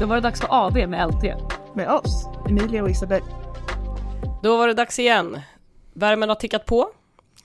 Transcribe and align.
Då 0.00 0.06
var 0.06 0.14
det 0.14 0.20
dags 0.20 0.40
för 0.40 0.48
AV 0.50 0.88
med 0.88 1.08
LT. 1.08 1.22
Med 1.74 1.90
oss, 1.90 2.26
Emilia 2.48 2.82
och 2.82 2.90
Isabel. 2.90 3.22
Då 4.42 4.56
var 4.56 4.68
det 4.68 4.74
dags 4.74 4.98
igen. 4.98 5.40
Värmen 5.92 6.28
har 6.28 6.36
tickat 6.36 6.66
på. 6.66 6.90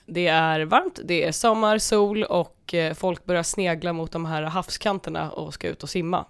Det 0.06 0.28
är 0.28 0.62
varmt, 0.62 1.00
det 1.04 1.24
är 1.24 1.32
sommar, 1.32 1.78
sol 1.78 2.24
och 2.24 2.74
eh, 2.74 2.94
folk 2.94 3.26
börjar 3.26 3.44
snegla 3.44 3.94
mot 3.94 4.12
de 4.12 4.26
här 4.26 4.44
havskanterna 4.44 5.32
och 5.32 5.54
ska 5.54 5.68
ut 5.68 5.84
och 5.84 5.90
simma. 5.90 6.26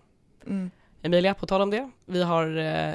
Mm. 0.47 0.71
Emilia, 1.01 1.33
på 1.33 1.45
tal 1.45 1.61
om 1.61 1.69
det, 1.69 1.89
vi 2.05 2.23
har 2.23 2.57
eh, 2.57 2.93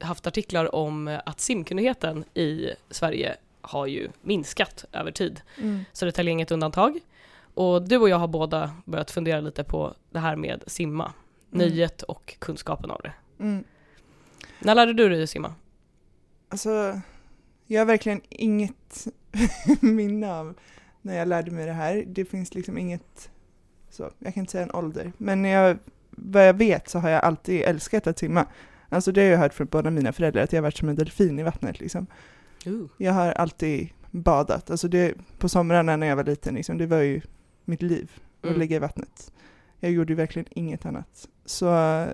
haft 0.00 0.26
artiklar 0.26 0.74
om 0.74 1.08
eh, 1.08 1.20
att 1.26 1.40
simkunnigheten 1.40 2.24
i 2.34 2.70
Sverige 2.90 3.36
har 3.60 3.86
ju 3.86 4.08
minskat 4.22 4.84
över 4.92 5.10
tid. 5.10 5.40
Mm. 5.58 5.84
Södertälje 5.92 6.30
är 6.30 6.32
inget 6.32 6.50
undantag. 6.50 7.00
Och 7.54 7.82
du 7.82 7.96
och 7.96 8.08
jag 8.08 8.18
har 8.18 8.28
båda 8.28 8.70
börjat 8.84 9.10
fundera 9.10 9.40
lite 9.40 9.64
på 9.64 9.94
det 10.10 10.18
här 10.18 10.36
med 10.36 10.64
simma. 10.66 11.12
Mm. 11.52 11.68
Nöjet 11.68 12.02
och 12.02 12.36
kunskapen 12.38 12.90
av 12.90 13.00
det. 13.02 13.12
Mm. 13.38 13.64
När 14.58 14.74
lärde 14.74 14.92
du 14.92 15.08
dig 15.08 15.26
simma? 15.26 15.54
Alltså, 16.48 17.00
jag 17.66 17.80
har 17.80 17.86
verkligen 17.86 18.20
inget 18.28 19.06
minne 19.80 20.32
av 20.32 20.54
när 21.02 21.16
jag 21.16 21.28
lärde 21.28 21.50
mig 21.50 21.66
det 21.66 21.72
här. 21.72 22.04
Det 22.06 22.24
finns 22.24 22.54
liksom 22.54 22.78
inget, 22.78 23.30
så, 23.90 24.10
jag 24.18 24.34
kan 24.34 24.40
inte 24.40 24.52
säga 24.52 24.64
en 24.64 24.74
ålder, 24.74 25.12
men 25.18 25.44
jag, 25.44 25.78
vad 26.10 26.48
jag 26.48 26.54
vet 26.54 26.88
så 26.88 26.98
har 26.98 27.10
jag 27.10 27.24
alltid 27.24 27.62
älskat 27.62 28.06
att 28.06 28.18
simma. 28.18 28.46
Alltså 28.88 29.12
det 29.12 29.20
har 29.20 29.28
jag 29.28 29.38
hört 29.38 29.54
från 29.54 29.66
båda 29.66 29.90
mina 29.90 30.12
föräldrar, 30.12 30.42
att 30.42 30.52
jag 30.52 30.58
har 30.58 30.62
varit 30.62 30.76
som 30.76 30.88
en 30.88 30.96
delfin 30.96 31.38
i 31.38 31.42
vattnet 31.42 31.80
liksom. 31.80 32.06
Uh. 32.66 32.86
Jag 32.96 33.12
har 33.12 33.32
alltid 33.32 33.88
badat, 34.10 34.70
alltså 34.70 34.88
det, 34.88 35.14
på 35.38 35.48
somrarna 35.48 35.96
när 35.96 36.06
jag 36.06 36.16
var 36.16 36.24
liten, 36.24 36.54
liksom, 36.54 36.78
det 36.78 36.86
var 36.86 36.98
ju 37.00 37.20
mitt 37.64 37.82
liv, 37.82 38.10
att 38.40 38.46
Mm. 38.46 38.60
ligga 38.60 38.76
i 38.76 38.78
vattnet. 38.78 39.32
Jag 39.80 39.92
gjorde 39.92 40.12
ju 40.12 40.16
verkligen 40.16 40.46
inget 40.50 40.86
annat. 40.86 41.28
Så, 41.44 41.66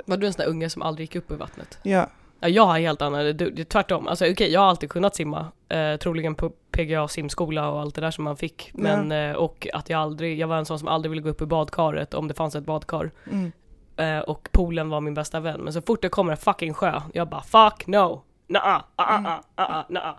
Var 0.06 0.16
du 0.16 0.26
en 0.26 0.32
sån 0.32 0.42
där 0.44 0.50
unge 0.50 0.70
som 0.70 0.82
aldrig 0.82 1.04
gick 1.04 1.16
upp 1.16 1.30
i 1.30 1.34
vattnet? 1.34 1.78
ja, 1.82 2.06
Ja, 2.40 2.48
jag 2.48 2.66
har 2.66 2.78
helt 2.78 3.02
annan, 3.02 3.38
tvärtom. 3.68 4.08
Alltså 4.08 4.30
okej, 4.30 4.52
jag 4.52 4.60
har 4.60 4.66
alltid 4.68 4.90
kunnat 4.90 5.16
simma. 5.16 5.52
Eh, 5.68 5.96
troligen 5.96 6.34
på 6.34 6.50
PGA 6.50 7.08
simskola 7.08 7.70
och 7.70 7.80
allt 7.80 7.94
det 7.94 8.00
där 8.00 8.10
som 8.10 8.24
man 8.24 8.36
fick. 8.36 8.70
Men, 8.74 9.12
eh, 9.12 9.32
och 9.36 9.66
att 9.72 9.90
jag 9.90 10.00
aldrig, 10.00 10.38
jag 10.38 10.48
var 10.48 10.56
en 10.56 10.66
sån 10.66 10.78
som 10.78 10.88
aldrig 10.88 11.10
ville 11.10 11.22
gå 11.22 11.28
upp 11.28 11.42
i 11.42 11.46
badkaret 11.46 12.14
om 12.14 12.28
det 12.28 12.34
fanns 12.34 12.54
ett 12.54 12.64
badkar. 12.64 13.10
mm, 13.32 13.52
Eh, 13.98 14.18
och 14.18 14.48
poolen 14.52 14.88
var 14.88 15.00
min 15.00 15.14
bästa 15.14 15.40
vän. 15.40 15.60
Men 15.60 15.72
så 15.72 15.80
fort 15.82 16.02
det 16.02 16.08
kommer 16.08 16.32
en 16.32 16.36
fucking 16.38 16.74
sjö, 16.74 17.00
jag 17.14 17.28
bara 17.28 17.42
fuck 17.42 17.86
no! 17.86 18.22
Naa, 18.48 18.60
ah, 18.60 18.82
ah, 18.96 19.16
Mm. 19.18 19.26
ah, 19.26 19.42
ah, 19.64 19.84
naa. 19.88 20.18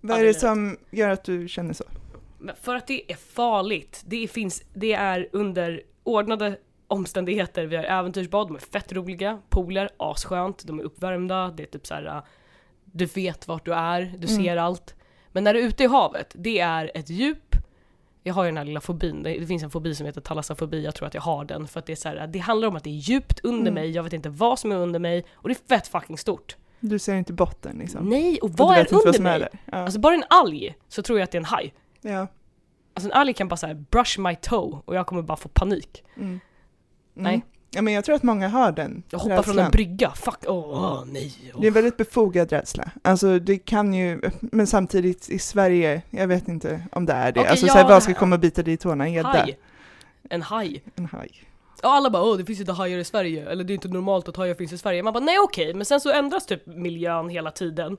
vad 0.00 0.18
är 0.20 0.24
det 0.24 0.34
som 0.34 0.76
gör 0.90 1.08
att 1.08 1.24
du 1.24 1.48
känner 1.48 1.72
så? 1.74 1.84
För 2.62 2.74
att 2.74 2.86
det 2.86 3.12
är 3.12 3.16
farligt. 3.16 4.02
Det 4.06 4.28
finns, 4.28 4.62
det 4.74 4.92
är 4.92 5.28
under 5.32 5.82
ordnade 6.10 6.56
omständigheter. 6.88 7.66
Vi 7.66 7.76
har 7.76 7.84
äventyrsbad, 7.84 8.48
de 8.48 8.54
är 8.54 8.58
fett 8.60 8.92
roliga. 8.92 9.38
Pooler, 9.48 9.90
asskönt, 9.96 10.66
de 10.66 10.78
är 10.78 10.82
uppvärmda. 10.82 11.48
Det 11.56 11.62
är 11.62 11.66
typ 11.66 11.86
så 11.86 11.94
här. 11.94 12.06
uh, 12.06 12.22
du 12.84 13.04
vet 13.06 13.48
vart 13.48 13.64
du 13.64 13.74
är, 13.74 14.00
du 14.00 14.28
Mm. 14.28 14.44
ser 14.44 14.56
allt. 14.56 14.94
Men 15.32 15.44
när 15.44 15.54
du 15.54 15.60
är 15.60 15.64
ute 15.66 15.84
i 15.84 15.86
havet, 15.86 16.32
det 16.38 16.58
är 16.60 16.90
ett 16.94 17.10
djup. 17.10 17.56
Jag 18.22 18.34
har 18.34 18.44
ju 18.44 18.48
den 18.50 18.56
här 18.56 18.64
lilla 18.64 18.80
fobin, 18.80 19.22
det, 19.22 19.46
finns 19.46 19.62
en 19.62 19.70
fobi 19.70 19.94
som 19.94 20.06
heter 20.06 20.20
talassofobi, 20.20 20.84
jag 20.84 20.94
tror 20.94 21.06
att 21.06 21.14
jag 21.14 21.22
har 21.22 21.44
den. 21.44 21.68
För 21.68 21.80
att 21.80 21.86
det 21.86 21.92
är 21.92 21.96
så 21.96 22.08
här, 22.08 22.26
det 22.26 22.38
handlar 22.38 22.68
om 22.68 22.76
att 22.76 22.84
det 22.84 22.90
är 22.90 22.94
djupt 22.94 23.40
under 23.42 23.60
Mm. 23.70 23.74
mig, 23.74 23.90
jag 23.90 24.02
vet 24.02 24.12
inte 24.12 24.28
vad 24.28 24.58
som 24.58 24.72
är 24.72 24.76
under 24.76 24.98
mig. 25.00 25.24
Och 25.34 25.48
det 25.48 25.52
är 25.54 25.68
fett 25.76 25.88
fucking 25.88 26.18
stort. 26.18 26.56
Du 26.80 26.98
ser 26.98 27.14
inte 27.14 27.32
botten 27.32 27.76
liksom? 27.78 28.08
Nej, 28.08 28.38
och 28.38 28.44
Och 28.44 28.50
vad 28.56 28.74
du 28.76 28.80
är 28.80 28.86
vad 28.90 29.06
under 29.06 29.18
är 29.18 29.22
mig? 29.22 29.38
där? 29.40 29.48
Ja. 29.64 29.78
Alltså 29.78 30.00
bara 30.00 30.14
en 30.14 30.24
alg 30.30 30.74
så 30.88 31.02
tror 31.02 31.18
jag 31.18 31.24
att 31.24 31.30
det 31.30 31.36
är 31.36 31.40
en 31.40 31.44
haj. 31.44 31.74
ja. 32.00 32.26
Alltså 32.94 33.08
en 33.10 33.12
alg 33.12 33.34
kan 33.34 33.48
bara 33.48 33.56
såhär 33.56 33.74
brush 33.74 34.20
my 34.20 34.36
toe 34.36 34.78
och 34.84 34.94
jag 34.94 35.06
kommer 35.06 35.22
bara 35.22 35.36
få 35.36 35.48
panik. 35.48 36.04
Mm. 36.16 36.28
Mm. 36.28 36.40
Nej. 37.14 37.44
Ja, 37.70 37.82
men 37.82 37.94
jag 37.94 38.04
tror 38.04 38.14
att 38.14 38.22
många 38.22 38.48
har 38.48 38.72
den 38.72 39.02
Jag 39.10 39.18
hoppar 39.18 39.34
från 39.34 39.44
rädslan. 39.44 39.64
en 39.64 39.70
brygga, 39.70 40.10
fuck, 40.10 40.38
åh 40.46 40.54
åh, 40.56 41.04
nej. 41.06 41.32
åh. 41.54 41.60
Det 41.60 41.66
är 41.66 41.68
en 41.68 41.74
väldigt 41.74 41.96
befogad 41.96 42.52
rädsla. 42.52 42.90
Alltså 43.02 43.38
det 43.38 43.58
kan 43.58 43.94
ju, 43.94 44.20
men 44.40 44.66
samtidigt 44.66 45.30
i 45.30 45.38
Sverige, 45.38 46.02
jag 46.10 46.26
vet 46.26 46.48
inte 46.48 46.82
om 46.92 47.06
det 47.06 47.12
är 47.12 47.32
det. 47.32 47.40
Okej, 47.40 47.50
alltså 47.50 47.66
ja, 47.66 47.72
så 47.72 47.78
här, 47.78 47.88
vad 47.88 48.02
ska 48.02 48.14
komma 48.14 48.36
och 48.36 48.40
bita 48.40 48.62
dig 48.62 48.74
i 48.74 48.76
tårna? 48.76 49.04
En 49.04 49.12
gädda? 49.12 49.28
Haj. 49.28 49.58
En 50.30 50.42
haj. 50.42 50.82
En 50.94 51.06
haj. 51.06 51.30
Och 51.82 51.90
alla 51.90 52.10
bara 52.10 52.22
åh 52.22 52.36
det 52.36 52.44
finns 52.44 52.60
inte 52.60 52.72
hajar 52.72 52.98
i 52.98 53.04
Sverige, 53.04 53.50
eller 53.50 53.64
det 53.64 53.72
är 53.72 53.74
inte 53.74 53.88
normalt 53.88 54.28
att 54.28 54.36
hajar 54.36 54.54
finns 54.54 54.72
i 54.72 54.78
Sverige. 54.78 55.02
Man 55.02 55.12
bara 55.12 55.24
nej 55.24 55.38
okej, 55.38 55.74
men 55.74 55.84
sen 55.84 56.00
så 56.00 56.12
ändras 56.12 56.46
typ 56.46 56.66
miljön 56.66 57.28
hela 57.28 57.50
tiden. 57.50 57.96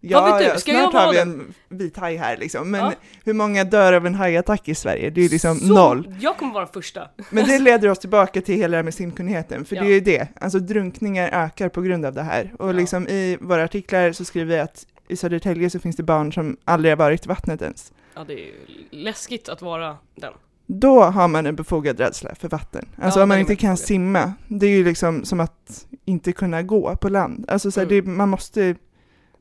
Ja, 0.00 0.38
vet 0.38 0.54
du? 0.54 0.60
Ska 0.60 0.72
jag 0.72 0.80
snart 0.82 0.94
vara 0.94 1.04
har 1.06 1.12
vi 1.12 1.18
en 1.18 1.54
vit 1.68 1.96
haj 1.96 2.16
här 2.16 2.36
liksom. 2.36 2.70
Men 2.70 2.80
Ja. 2.80 2.92
hur 3.24 3.32
många 3.32 3.64
dör 3.64 3.92
av 3.92 4.06
en 4.06 4.14
hajattack 4.14 4.68
i 4.68 4.74
Sverige? 4.74 5.10
Det 5.10 5.20
är 5.24 5.28
liksom 5.28 5.58
Så, 5.58 5.74
noll. 5.74 6.14
Jag 6.20 6.36
kommer 6.36 6.52
vara 6.54 6.64
den 6.64 6.72
första. 6.72 7.08
Men 7.30 7.44
det 7.46 7.58
leder 7.62 7.88
oss 7.88 7.98
tillbaka 7.98 8.40
till 8.40 8.54
hela 8.54 8.70
det 8.70 8.76
här 8.76 8.82
med 8.82 8.94
simkunnigheten, 8.94 9.64
för 9.64 9.76
Ja. 9.76 9.82
det 9.82 9.88
är 9.88 9.92
ju 9.92 10.00
det. 10.00 10.28
Alltså 10.40 10.58
drunkningar 10.58 11.28
ökar 11.32 11.68
på 11.68 11.80
grund 11.82 12.04
av 12.06 12.12
det 12.14 12.22
här. 12.22 12.52
Och 12.58 12.68
Ja. 12.68 12.72
liksom 12.72 13.08
i 13.08 13.38
våra 13.40 13.64
artiklar 13.64 14.12
så 14.12 14.24
skriver 14.24 14.54
vi 14.54 14.60
att 14.60 14.86
i 15.08 15.16
Södertälje 15.16 15.70
så 15.70 15.78
finns 15.80 15.96
det 15.96 16.02
barn 16.02 16.32
som 16.32 16.56
aldrig 16.64 16.92
har 16.92 16.96
varit 16.96 17.24
i 17.26 17.28
vattnet 17.28 17.62
ens. 17.62 17.92
Ja 18.14 18.24
det 18.24 18.32
är 18.32 18.38
ju 18.46 18.52
läskigt 18.90 19.48
att 19.48 19.62
vara 19.62 19.96
den. 20.14 20.32
Då 20.66 21.02
har 21.02 21.28
man 21.28 21.46
en 21.46 21.56
befogad 21.56 22.00
rädsla 22.00 22.34
för 22.34 22.48
vatten. 22.48 22.88
Alltså 23.02 23.18
Ja, 23.18 23.22
om 23.22 23.28
man 23.28 23.38
inte 23.38 23.56
kan 23.56 23.70
befogad. 23.74 23.86
simma, 23.88 24.32
det 24.48 24.66
är 24.66 24.70
ju 24.70 24.84
liksom 24.84 25.24
som 25.24 25.40
att 25.40 25.86
inte 26.04 26.32
kunna 26.32 26.62
gå 26.62 26.96
på 26.96 27.08
land. 27.08 27.44
Alltså 27.48 27.70
så 27.70 27.80
här, 27.80 27.86
Mm. 27.86 28.04
det, 28.04 28.10
man 28.10 28.28
måste 28.28 28.74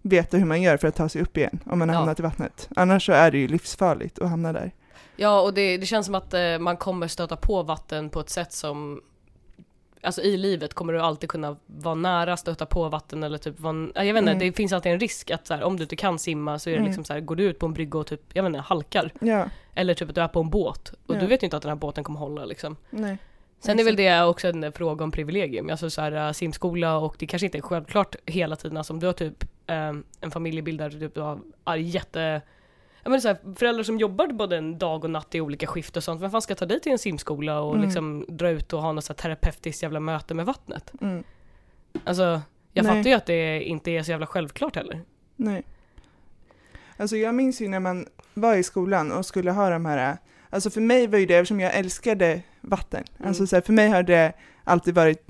veta 0.01 0.37
hur 0.37 0.45
man 0.45 0.61
gör 0.61 0.77
för 0.77 0.87
att 0.87 0.95
ta 0.95 1.09
sig 1.09 1.21
upp 1.21 1.37
igen 1.37 1.59
om 1.65 1.79
man 1.79 1.89
har 1.89 1.95
Ja. 1.95 1.99
hamnat 1.99 2.19
i 2.19 2.23
vattnet. 2.23 2.69
Annars 2.75 3.05
så 3.05 3.11
är 3.11 3.31
det 3.31 3.37
ju 3.37 3.47
livsfarligt 3.47 4.19
att 4.19 4.29
hamna 4.29 4.53
där. 4.53 4.71
Ja 5.15 5.41
och 5.41 5.53
det, 5.53 5.77
det 5.77 5.85
känns 5.85 6.05
som 6.05 6.15
att 6.15 6.33
eh, 6.33 6.59
man 6.59 6.77
kommer 6.77 7.07
stöta 7.07 7.35
på 7.35 7.63
vatten 7.63 8.09
på 8.09 8.19
ett 8.19 8.29
sätt 8.29 8.53
som 8.53 9.01
Alltså 10.01 10.21
i 10.21 10.37
livet 10.37 10.73
kommer 10.73 10.93
du 10.93 11.01
alltid 11.01 11.29
kunna 11.29 11.55
vara 11.65 11.95
nära, 11.95 12.37
stöta 12.37 12.65
på 12.65 12.89
vatten 12.89 13.23
eller 13.23 13.37
typ 13.37 13.59
vara, 13.59 13.87
ja, 13.95 14.03
jag 14.03 14.13
vet 14.13 14.21
inte, 14.21 14.31
Mm. 14.31 14.39
det 14.47 14.53
finns 14.57 14.73
alltid 14.73 14.91
en 14.91 14.99
risk 14.99 15.31
att 15.31 15.47
så 15.47 15.53
här, 15.53 15.63
om 15.63 15.77
du 15.77 15.83
inte 15.83 15.95
kan 15.95 16.19
simma 16.19 16.59
så 16.59 16.69
är 16.69 16.71
det 16.71 16.77
Mm. 16.77 16.87
liksom 16.87 17.03
så 17.03 17.13
här, 17.13 17.19
går 17.19 17.35
du 17.35 17.43
ut 17.43 17.59
på 17.59 17.65
en 17.65 17.73
brygga 17.73 17.99
och 17.99 18.07
typ, 18.07 18.21
jag 18.33 18.43
vet 18.43 18.47
inte, 18.49 18.59
halkar. 18.59 19.11
Ja, 19.21 19.45
Eller 19.75 19.93
typ 19.93 20.09
att 20.09 20.15
du 20.15 20.21
är 20.21 20.27
på 20.27 20.39
en 20.39 20.49
båt 20.49 20.93
och 21.05 21.15
Ja. 21.15 21.19
du 21.19 21.27
vet 21.27 21.43
ju 21.43 21.45
inte 21.45 21.57
att 21.57 21.63
den 21.63 21.69
här 21.69 21.75
båten 21.75 22.03
kommer 22.03 22.19
hålla 22.19 22.45
liksom. 22.45 22.75
nej. 22.89 23.17
Sen 23.59 23.79
är 23.79 23.83
väl 23.83 23.95
det 23.95 24.23
också 24.23 24.47
en 24.47 24.71
fråga 24.71 25.03
om 25.03 25.11
privilegium, 25.11 25.69
alltså 25.69 25.89
så 25.89 26.01
här, 26.01 26.27
äh, 26.27 26.31
simskola 26.31 26.97
och 26.97 27.15
det 27.19 27.27
kanske 27.27 27.45
inte 27.45 27.57
är 27.57 27.61
självklart 27.61 28.15
hela 28.25 28.55
tiden, 28.55 28.77
alltså 28.77 28.93
om 28.93 28.99
du 28.99 29.05
har 29.05 29.13
typ 29.13 29.45
ähm, 29.69 30.03
en 30.21 30.31
familjebild 30.31 30.79
där 30.79 30.89
du 30.89 30.99
typ 30.99 31.17
har 31.17 31.39
är 31.65 31.75
jätte 31.75 32.41
Ja 33.03 33.09
men 33.09 33.21
så 33.21 33.27
här, 33.27 33.37
föräldrar 33.55 33.83
som 33.83 33.99
jobbar 33.99 34.27
både 34.27 34.57
en 34.57 34.77
dag 34.77 35.03
och 35.03 35.09
natt 35.09 35.35
i 35.35 35.41
olika 35.41 35.67
skift 35.67 35.97
och 35.97 36.03
sånt, 36.03 36.21
vem 36.21 36.31
fan 36.31 36.41
ska 36.41 36.55
ta 36.55 36.65
dig 36.65 36.79
till 36.79 36.91
en 36.91 36.97
simskola 36.99 37.59
och 37.61 37.73
Mm. 37.75 37.85
liksom 37.85 38.25
dra 38.27 38.49
ut 38.49 38.73
och 38.73 38.81
ha 38.81 38.91
något 38.91 39.05
så 39.05 39.13
terapeutiskt 39.13 39.83
jävla 39.83 39.99
möte 39.99 40.33
med 40.33 40.45
vattnet? 40.45 40.91
Mm, 41.01 41.23
Alltså, 42.03 42.41
jag 42.73 42.85
Nej. 42.85 42.95
fattar 42.95 43.09
ju 43.09 43.15
att 43.15 43.25
det 43.25 43.63
inte 43.63 43.91
är 43.91 44.03
så 44.03 44.11
jävla 44.11 44.25
självklart 44.25 44.75
heller. 44.75 45.01
nej. 45.35 45.63
Alltså 46.97 47.17
jag 47.17 47.35
minns 47.35 47.61
ju 47.61 47.67
när 47.67 47.79
man 47.79 48.05
var 48.33 48.55
i 48.55 48.63
skolan 48.63 49.11
och 49.11 49.25
skulle 49.25 49.51
ha 49.51 49.69
de 49.69 49.85
här, 49.85 50.17
alltså 50.49 50.69
för 50.69 50.81
mig 50.81 51.07
var 51.07 51.17
ju 51.19 51.25
det, 51.25 51.35
eftersom 51.35 51.59
jag 51.59 51.75
älskade 51.75 52.41
vatten, 52.61 53.03
alltså 53.23 53.41
Mm. 53.41 53.47
så 53.47 53.55
här, 53.55 53.61
för 53.61 53.73
mig 53.73 53.89
har 53.89 54.03
det 54.03 54.33
alltid 54.63 54.95
varit 54.95 55.27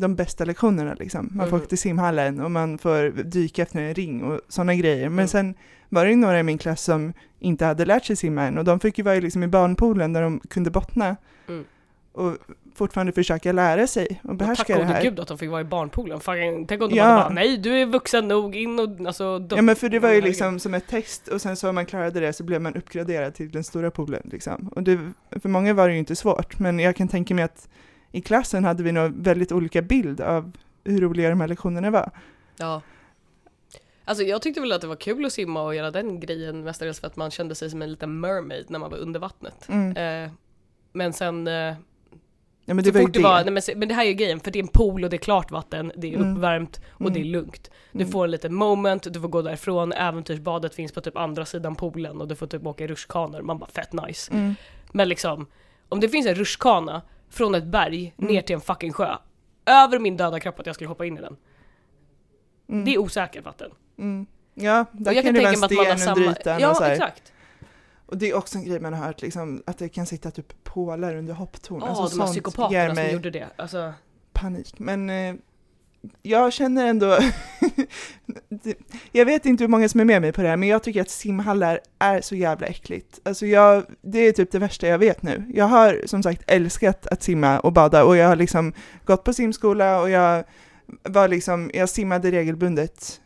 de 0.00 0.14
bästa 0.14 0.44
lektionerna 0.44 0.94
liksom. 0.94 1.28
Man 1.32 1.46
får 1.46 1.48
Mm. 1.48 1.60
åka 1.60 1.68
till 1.68 1.78
simhallen 1.78 2.40
och 2.40 2.50
man 2.50 2.78
får 2.78 3.22
dyka 3.22 3.62
efter 3.62 3.78
en 3.80 3.94
ring 3.94 4.22
och 4.24 4.40
sådana 4.48 4.74
grejer. 4.74 5.08
Men 5.08 5.12
Mm. 5.18 5.28
sen 5.28 5.54
var 5.88 6.04
det 6.04 6.10
ju 6.10 6.16
några 6.16 6.40
i 6.40 6.42
min 6.42 6.58
klass 6.58 6.82
som 6.82 7.12
inte 7.38 7.64
hade 7.64 7.84
lärt 7.84 8.04
sig 8.04 8.16
simma 8.16 8.42
än 8.42 8.58
och 8.58 8.64
de 8.64 8.80
fick 8.80 8.98
ju 8.98 9.04
vara 9.04 9.14
liksom 9.20 9.42
i 9.42 9.46
barnpoolen 9.48 10.12
där 10.12 10.22
de 10.22 10.40
kunde 10.40 10.70
bottna 10.70 11.16
Mm. 11.48 11.64
och 12.12 12.36
fortfarande 12.74 13.12
försöka 13.12 13.52
lära 13.52 13.86
sig 13.86 14.20
och 14.24 14.30
Och 14.30 14.36
behärska 14.36 14.64
tack 14.64 14.76
det 14.76 14.82
gode 14.82 14.94
här. 14.94 15.02
gud 15.02 15.20
att 15.20 15.28
de 15.28 15.38
fick 15.38 15.50
vara 15.50 15.60
i 15.60 15.64
barnpoolen. 15.64 16.20
Tänk 16.68 16.82
om 16.82 16.88
de 16.88 16.94
Ja. 16.96 17.04
hade 17.04 17.22
bara 17.22 17.28
nej 17.28 17.58
du 17.58 17.72
är 17.72 17.86
vuxen 17.86 18.28
nog, 18.28 18.56
in 18.56 18.78
och 18.78 19.06
alltså... 19.06 19.46
Ja 19.50 19.62
men 19.62 19.76
för 19.76 19.88
det 19.88 19.98
var 19.98 20.10
ju 20.10 20.20
liksom 20.20 20.58
som 20.58 20.74
ett 20.74 20.86
test 20.88 21.28
och 21.28 21.40
sen 21.42 21.56
så 21.56 21.68
om 21.68 21.74
man 21.74 21.86
klarade 21.86 22.20
det 22.20 22.32
så 22.32 22.44
blev 22.44 22.60
man 22.60 22.74
uppgraderad 22.74 23.34
till 23.34 23.50
den 23.50 23.64
stora 23.64 23.90
poolen 23.90 24.22
liksom. 24.24 24.68
Och 24.76 24.82
det, 24.82 24.98
för 25.42 25.48
många 25.48 25.74
var 25.74 25.88
det 25.88 25.92
ju 25.94 25.98
inte 25.98 26.16
svårt, 26.16 26.58
men 26.58 26.78
jag 26.78 26.96
kan 26.96 27.08
tänka 27.08 27.34
mig 27.34 27.44
att 27.44 27.68
i 28.12 28.20
klassen 28.20 28.64
hade 28.64 28.82
vi 28.82 28.92
nog 28.92 29.12
väldigt 29.24 29.52
olika 29.52 29.82
bild 29.82 30.20
av 30.20 30.52
hur 30.84 31.00
roliga 31.00 31.28
de 31.30 31.40
här 31.40 31.48
lektionerna 31.48 31.90
var. 31.90 32.10
Ja. 32.56 32.82
Alltså 34.04 34.24
jag 34.24 34.42
tyckte 34.42 34.60
väl 34.60 34.72
att 34.72 34.80
det 34.80 34.86
var 34.86 34.96
kul 34.96 35.24
att 35.24 35.32
simma 35.32 35.62
och 35.62 35.74
göra 35.74 35.90
den 35.90 36.20
grejen 36.20 36.64
mestadels 36.64 37.00
för 37.00 37.06
att 37.06 37.16
man 37.16 37.30
kände 37.30 37.54
sig 37.54 37.70
som 37.70 37.82
en 37.82 37.90
liten 37.90 38.20
mermaid 38.20 38.64
när 38.70 38.78
man 38.78 38.90
var 38.90 38.98
under 38.98 39.20
vattnet. 39.20 39.68
Mm. 39.68 40.24
Eh, 40.24 40.30
men 40.92 41.12
sen, 41.12 41.46
eh, 41.46 41.74
Ja 42.64 42.74
men 42.74 42.84
det 42.84 42.90
var 42.90 43.08
det 43.08 43.20
var, 43.20 43.44
nej, 43.44 43.52
men, 43.52 43.78
men 43.78 43.88
det 43.88 43.94
här 43.94 44.04
är 44.04 44.08
ju 44.08 44.14
grejen, 44.14 44.40
för 44.40 44.50
det 44.50 44.58
är 44.58 44.62
en 44.62 44.68
pool 44.68 45.04
och 45.04 45.10
det 45.10 45.16
är 45.16 45.18
klart 45.18 45.50
vatten, 45.50 45.92
det 45.96 46.14
är 46.14 46.18
Mm. 46.18 46.36
uppvärmt 46.36 46.80
och 46.90 47.00
Mm. 47.00 47.12
det 47.12 47.20
är 47.20 47.24
lugnt. 47.24 47.70
Du 47.92 47.98
Mm. 48.00 48.12
får 48.12 48.24
en 48.24 48.30
liten 48.30 48.54
moment, 48.54 49.12
du 49.12 49.20
får 49.20 49.28
gå 49.28 49.42
därifrån, 49.42 49.92
äventyrsbadet 49.92 50.74
finns 50.74 50.92
på 50.92 51.00
typ 51.00 51.16
andra 51.16 51.44
sidan 51.46 51.74
poolen 51.76 52.20
och 52.20 52.28
du 52.28 52.34
får 52.36 52.46
typ 52.46 52.66
åka 52.66 52.84
i 52.84 52.86
rutschkanor, 52.86 53.42
man 53.42 53.58
bara 53.58 53.70
fett 53.70 53.92
nice. 53.92 54.32
Mm. 54.32 54.54
Men 54.92 55.08
liksom, 55.08 55.46
om 55.88 56.00
det 56.00 56.08
finns 56.08 56.26
en 56.26 56.34
rutschkana 56.34 57.02
från 57.30 57.54
ett 57.54 57.64
berg 57.64 58.14
Mm. 58.18 58.32
ner 58.32 58.42
till 58.42 58.54
en 58.54 58.60
fucking 58.60 58.92
sjö, 58.92 59.16
över 59.66 59.98
min 59.98 60.16
döda 60.16 60.40
kropp 60.40 60.60
att 60.60 60.66
jag 60.66 60.74
skulle 60.74 60.88
hoppa 60.88 61.06
in 61.06 61.18
i 61.18 61.20
den. 61.20 61.36
Mm. 62.68 62.84
Det 62.84 62.94
är 62.94 62.98
osäkert 62.98 63.44
vatten. 63.44 63.70
Mm. 63.98 64.26
Ja, 64.54 64.84
där 64.92 65.12
jag 65.12 65.24
kan 65.24 65.34
det 65.34 65.40
vara 65.40 65.52
en 65.52 65.60
tänka 65.60 65.74
mig 65.74 65.90
att 65.90 65.98
man 65.98 65.98
sten 65.98 66.12
under 66.12 66.24
samma- 66.24 66.40
ytan 66.40 66.60
Ja, 66.60 66.70
och 66.70 66.76
så 66.76 66.82
här. 66.84 66.92
exakt. 66.92 67.32
Och 68.06 68.18
det 68.18 68.30
är 68.30 68.34
också 68.36 68.58
en 68.58 68.64
grej 68.64 68.80
man 68.80 68.92
har 68.94 69.06
hört, 69.06 69.22
liksom, 69.22 69.62
att 69.66 69.78
det 69.78 69.88
kan 69.88 70.06
sitta 70.06 70.30
typ 70.30 70.64
pålar 70.64 71.14
under 71.16 71.34
hopptorn. 71.34 71.80
Ja, 71.80 71.88
alltså, 71.88 72.16
de 72.18 72.24
här 72.24 72.32
psykopaterna 72.32 72.94
som 72.94 73.10
gjorde 73.10 73.30
det. 73.30 73.46
Alltså, 73.56 73.92
panik. 74.32 74.78
Men 74.78 75.10
eh, 75.10 75.34
jag 76.22 76.52
känner 76.52 76.86
ändå, 76.86 77.18
jag 79.12 79.24
vet 79.24 79.46
inte 79.46 79.64
hur 79.64 79.68
många 79.68 79.88
som 79.88 80.00
är 80.00 80.04
med 80.04 80.22
mig 80.22 80.32
på 80.32 80.42
det 80.42 80.48
här, 80.48 80.56
men 80.56 80.68
jag 80.68 80.82
tycker 80.82 81.00
att 81.00 81.10
simhallar 81.10 81.80
är 81.98 82.20
så 82.20 82.34
jävla 82.34 82.66
äckligt. 82.66 83.20
Alltså 83.22 83.46
jag, 83.46 83.84
det 84.02 84.18
är 84.18 84.32
typ 84.32 84.50
det 84.50 84.58
värsta 84.58 84.86
jag 84.86 84.98
vet 84.98 85.22
nu. 85.22 85.44
Jag 85.54 85.64
har 85.64 86.02
som 86.06 86.22
sagt 86.22 86.42
älskat 86.46 87.06
att 87.06 87.22
simma 87.22 87.60
och 87.60 87.72
bada 87.72 88.04
och 88.04 88.16
jag 88.16 88.28
har 88.28 88.36
liksom 88.36 88.72
gått 89.04 89.24
på 89.24 89.32
simskola 89.32 90.00
och 90.00 90.10
jag 90.10 90.44
var 91.02 91.28
liksom, 91.28 91.70
jag 91.74 91.88
simmade 91.88 92.30
regelbundet 92.30 93.20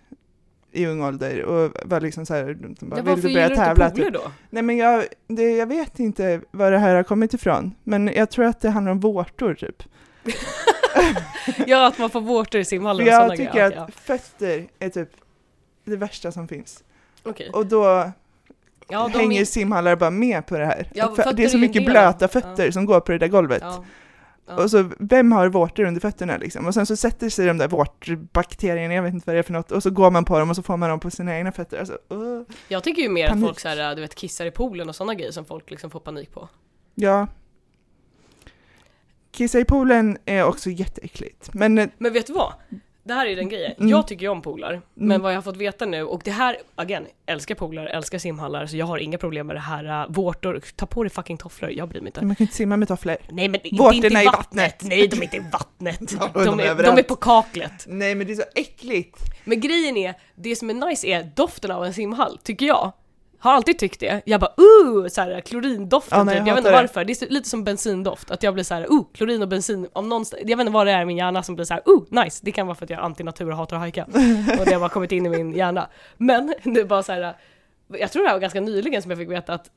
i 0.72 0.87
ung 0.87 1.02
ålder 1.02 1.43
och 1.43 1.72
var 1.84 2.00
liksom 2.00 2.26
så 2.26 2.34
här, 2.34 2.58
de 2.60 2.88
bara, 2.88 2.96
Ja, 2.96 3.02
vill 3.02 3.14
varför 3.14 3.28
du 3.28 3.34
börja 3.34 3.48
tävla? 3.48 3.90
Typ. 3.90 4.12
då? 4.12 4.32
Nej 4.50 4.62
men 4.62 4.76
jag, 4.76 5.05
det, 5.26 5.56
jag 5.56 5.66
vet 5.66 5.98
inte 5.98 6.40
var 6.50 6.70
det 6.70 6.78
här 6.78 6.94
har 6.94 7.02
kommit 7.02 7.34
ifrån, 7.34 7.75
men 7.84 8.10
jag 8.14 8.31
tror 8.31 8.44
att 8.44 8.60
det 8.60 8.70
handlar 8.70 8.93
om 8.93 9.00
vårtor 9.00 9.55
typ. 9.55 9.82
Ja, 11.72 11.86
att 11.86 11.98
man 11.98 12.10
får 12.10 12.20
vårtor 12.20 12.60
i 12.60 12.64
simhallen 12.64 13.06
och 13.06 13.12
jag 13.12 13.36
tycker 13.36 13.52
grejer. 13.52 13.76
att 13.76 13.94
fötter 13.94 14.66
är 14.78 14.88
typ 14.88 15.08
det 15.84 15.96
värsta 15.96 16.32
som 16.32 16.48
finns. 16.48 16.84
Okej. 17.22 17.50
Och 17.52 17.66
då 17.66 18.12
Ja, 18.88 19.06
hänger 19.06 19.40
är- 19.40 19.44
simhallar 19.44 19.96
bara 19.96 20.10
med 20.10 20.46
på 20.46 20.58
det 20.58 20.66
här. 20.66 20.90
Ja, 20.94 21.32
det 21.36 21.44
är 21.44 21.48
så 21.48 21.58
mycket 21.58 21.86
blöta 21.86 22.28
fötter 22.28 22.64
ja. 22.66 22.72
som 22.72 22.86
går 22.86 23.00
på 23.00 23.12
det 23.12 23.19
där 23.19 23.28
golvet. 23.28 23.62
Och 24.46 24.70
så, 24.70 24.90
vem 24.98 25.32
har 25.32 25.48
vårtor 25.48 25.84
under 25.84 26.00
fötterna 26.00 26.36
liksom? 26.36 26.66
Och 26.66 26.74
sen 26.74 26.86
så 26.86 26.96
sätter 26.96 27.28
sig 27.28 27.46
de 27.46 27.58
där 27.58 27.69
vårtbakterierna, 27.69 28.94
jag 28.94 29.02
vet 29.02 29.14
inte 29.14 29.26
vad 29.26 29.34
det 29.36 29.38
är 29.38 29.42
för 29.42 29.52
något, 29.52 29.72
och 29.72 29.82
så 29.82 29.90
går 29.90 30.10
man 30.10 30.24
på 30.24 30.38
dem 30.38 30.50
och 30.50 30.56
så 30.56 30.62
får 30.62 30.76
man 30.76 30.90
dem 30.90 31.00
på 31.00 31.10
sina 31.10 31.36
egna 31.36 31.52
fötter. 31.52 31.78
Alltså, 31.78 31.98
uh. 32.12 32.42
Jag 32.69 32.84
tycker 32.84 33.02
ju 33.02 33.08
mer 33.08 33.28
Panik. 33.28 33.42
att 33.44 33.48
folk 33.48 33.60
så 33.60 33.69
här, 33.69 33.94
du 33.94 34.00
vet, 34.00 34.14
kissar 34.14 34.46
i 34.46 34.50
poolen 34.50 34.88
och 34.88 34.96
sådana 34.96 35.14
grejer 35.14 35.32
som 35.32 35.44
folk 35.44 35.70
liksom 35.70 35.90
får 35.90 36.00
panik 36.00 36.32
på. 36.32 36.48
Ja. 36.94 37.26
Kissa 39.32 39.58
i 39.61 39.64
poolen 39.64 40.19
är 40.26 40.44
också 40.44 40.70
jätteäckligt. 40.70 41.50
Men 41.55 41.79
eh, 41.79 41.88
Men 41.99 42.12
vet 42.12 42.26
du 42.26 42.32
vad? 42.32 42.52
Det 43.05 43.14
här 43.14 43.26
är 43.26 43.37
den 43.37 43.49
grejen. 43.49 43.73
Mm. 43.79 43.88
Jag 43.88 44.06
tycker 44.08 44.23
ju 44.23 44.29
om 44.29 44.43
poolar, 44.43 44.81
men 44.94 45.11
Mm. 45.11 45.23
vad 45.23 45.32
jag 45.32 45.37
har 45.37 45.43
fått 45.43 45.56
veta 45.56 45.87
nu, 45.87 46.02
och 46.05 46.20
det 46.25 46.31
här, 46.31 46.56
again, 46.75 47.06
älskar 47.26 47.55
poolar, 47.55 47.87
älskar 47.87 48.19
simhallar, 48.19 48.67
så 48.67 48.76
jag 48.76 48.87
har 48.87 48.99
inga 48.99 49.19
problem 49.19 49.46
med 49.46 49.56
det 49.56 49.61
här, 49.61 49.84
uh, 50.05 50.12
vårtor, 50.12 50.61
ta 50.76 50.87
på 50.87 51.02
dig 51.02 51.11
fucking 51.11 51.37
tofflor, 51.37 51.70
jag 51.70 51.88
bryr 51.88 52.00
mig 52.00 52.08
inte. 52.08 52.25
man 52.25 52.37
kan 52.37 52.44
inte 52.44 52.56
simma 52.56 52.76
med 52.76 52.88
tofflor. 52.88 53.17
Nej 53.29 53.49
men 53.49 53.61
Vårtorna 53.73 53.94
inte 53.94 54.06
i 54.08 54.11
vattnet. 54.25 54.32
vattnet. 54.37 54.82
Nej, 54.82 55.08
de 55.08 55.17
är 55.17 55.23
inte 55.23 55.37
i 55.37 55.43
vattnet. 55.52 56.12
Ja, 56.20 56.31
De, 56.34 56.44
de 56.44 56.61
är 56.61 56.75
de 56.82 56.99
är 56.99 57.02
på 57.02 57.17
kaklet. 57.17 57.84
Nej 57.88 58.14
men 58.14 58.26
det 58.26 58.32
är 58.32 58.37
så 58.37 58.44
äckligt. 58.55 59.19
Men 59.44 59.61
grejen 59.61 59.96
är, 59.96 60.14
det 60.34 60.56
som 60.56 60.70
är 60.70 60.75
nice 60.88 61.06
är 61.06 61.31
doften 61.37 61.70
av 61.70 61.84
en 61.84 61.94
simhall, 61.94 62.38
tycker 62.44 62.67
jag. 62.67 62.93
Har 63.42 63.52
alltid 63.52 63.78
tyckt 63.78 64.00
det. 64.00 64.22
Jag 64.26 64.40
bara 64.40 64.50
uh, 64.50 65.08
så 65.08 65.20
här, 65.20 65.40
klorindoften 65.40 66.18
Ja, 66.18 66.24
nej, 66.24 66.34
typ. 66.34 66.38
jag 66.40 66.48
Jag 66.48 66.54
vet 66.54 66.64
inte 66.64 66.72
varför. 66.82 67.04
Det 67.04 67.22
är 67.22 67.28
lite 67.30 67.48
som 67.48 67.64
bensindoft. 67.64 68.30
Att 68.30 68.42
jag 68.42 68.54
blir 68.54 68.64
så 68.64 68.74
här, 68.74 68.92
uh, 68.92 69.02
klorin 69.14 69.42
och 69.42 69.48
bensin. 69.48 69.88
Om 69.92 70.08
någonstans, 70.08 70.42
jag 70.46 70.56
vet 70.56 70.60
inte 70.60 70.72
vad 70.72 70.86
det 70.86 70.92
är 70.92 71.02
i 71.02 71.04
min 71.04 71.16
hjärna 71.16 71.42
som 71.42 71.54
blir 71.54 71.64
så 71.64 71.74
här, 71.74 71.82
uh, 71.88 72.24
nice. 72.24 72.40
Det 72.44 72.52
kan 72.52 72.66
vara 72.66 72.74
för 72.74 72.84
att 72.86 72.90
jag 72.90 72.98
är 72.98 73.02
antinatur 73.02 73.50
och 73.50 73.56
hatar 73.56 73.76
att 73.76 73.80
hajka. 73.82 74.04
och 74.58 74.64
det 74.66 74.72
har 74.72 74.80
bara 74.80 74.88
kommit 74.88 75.12
in 75.12 75.26
i 75.26 75.28
min 75.28 75.52
hjärna. 75.52 75.88
Men 76.16 76.48
är 76.48 76.84
bara 76.84 77.02
så 77.02 77.12
här, 77.12 77.36
jag 77.88 78.12
tror 78.12 78.22
det 78.22 78.28
här 78.28 78.34
var 78.36 78.40
ganska 78.40 78.60
nyligen 78.60 79.02
som 79.02 79.10
jag 79.10 79.18
fick 79.18 79.30
veta 79.30 79.54
att 79.54 79.70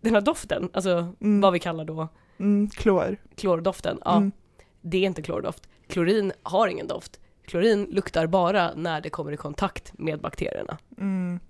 den 0.00 0.14
här 0.14 0.20
doften, 0.20 0.68
alltså 0.72 0.90
Mm. 1.20 1.40
vad 1.40 1.52
vi 1.52 1.58
kallar 1.58 1.84
då 1.84 2.08
Mm, 2.38 2.70
klor. 2.70 3.16
klordoften, 3.36 3.98
ja, 4.04 4.16
Mm. 4.16 4.32
det 4.80 4.96
är 4.98 5.02
inte 5.06 5.22
klordoft. 5.22 5.68
Klorin 5.88 6.32
har 6.42 6.68
ingen 6.68 6.86
doft. 6.86 7.20
Klorin 7.46 7.84
luktar 7.90 8.26
bara 8.26 8.70
när 8.76 9.00
det 9.00 9.10
kommer 9.10 9.32
i 9.32 9.36
kontakt 9.36 9.92
med 9.98 10.20
bakterierna. 10.20 10.78
Mm. 10.98 11.40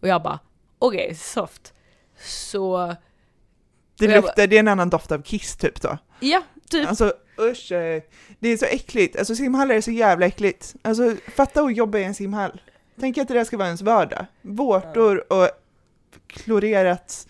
Och 0.00 0.08
jag 0.08 0.22
bara, 0.22 0.38
okej, 0.86 1.14
soft. 1.14 1.74
Så, 2.24 2.94
Det 3.98 4.14
luktar, 4.14 4.46
det 4.46 4.56
är 4.56 4.60
en 4.60 4.68
annan 4.68 4.90
doft 4.90 5.12
av 5.12 5.22
kiss 5.22 5.56
typ 5.56 5.80
då. 5.80 5.98
ja, 6.20 6.42
typ. 6.70 6.88
Alltså 6.88 7.14
usch, 7.38 7.72
eh, 7.72 8.02
det 8.38 8.48
är 8.48 8.56
så 8.56 8.66
äckligt. 8.66 9.16
Alltså 9.18 9.34
simhallar 9.34 9.74
är 9.74 9.80
så 9.80 9.90
jävla 9.90 10.26
äckligt. 10.26 10.74
Alltså 10.82 11.16
fatta 11.36 11.62
att 11.62 11.76
jobba 11.76 11.98
i 11.98 12.04
en 12.04 12.14
simhall. 12.14 12.60
Tänk 13.00 13.18
att 13.18 13.28
det 13.28 13.34
där 13.34 13.44
ska 13.44 13.56
vara 13.56 13.66
ens 13.68 13.82
vardag. 13.82 14.26
Vårtor 14.42 15.32
och 15.32 15.48
klorerat 16.26 17.28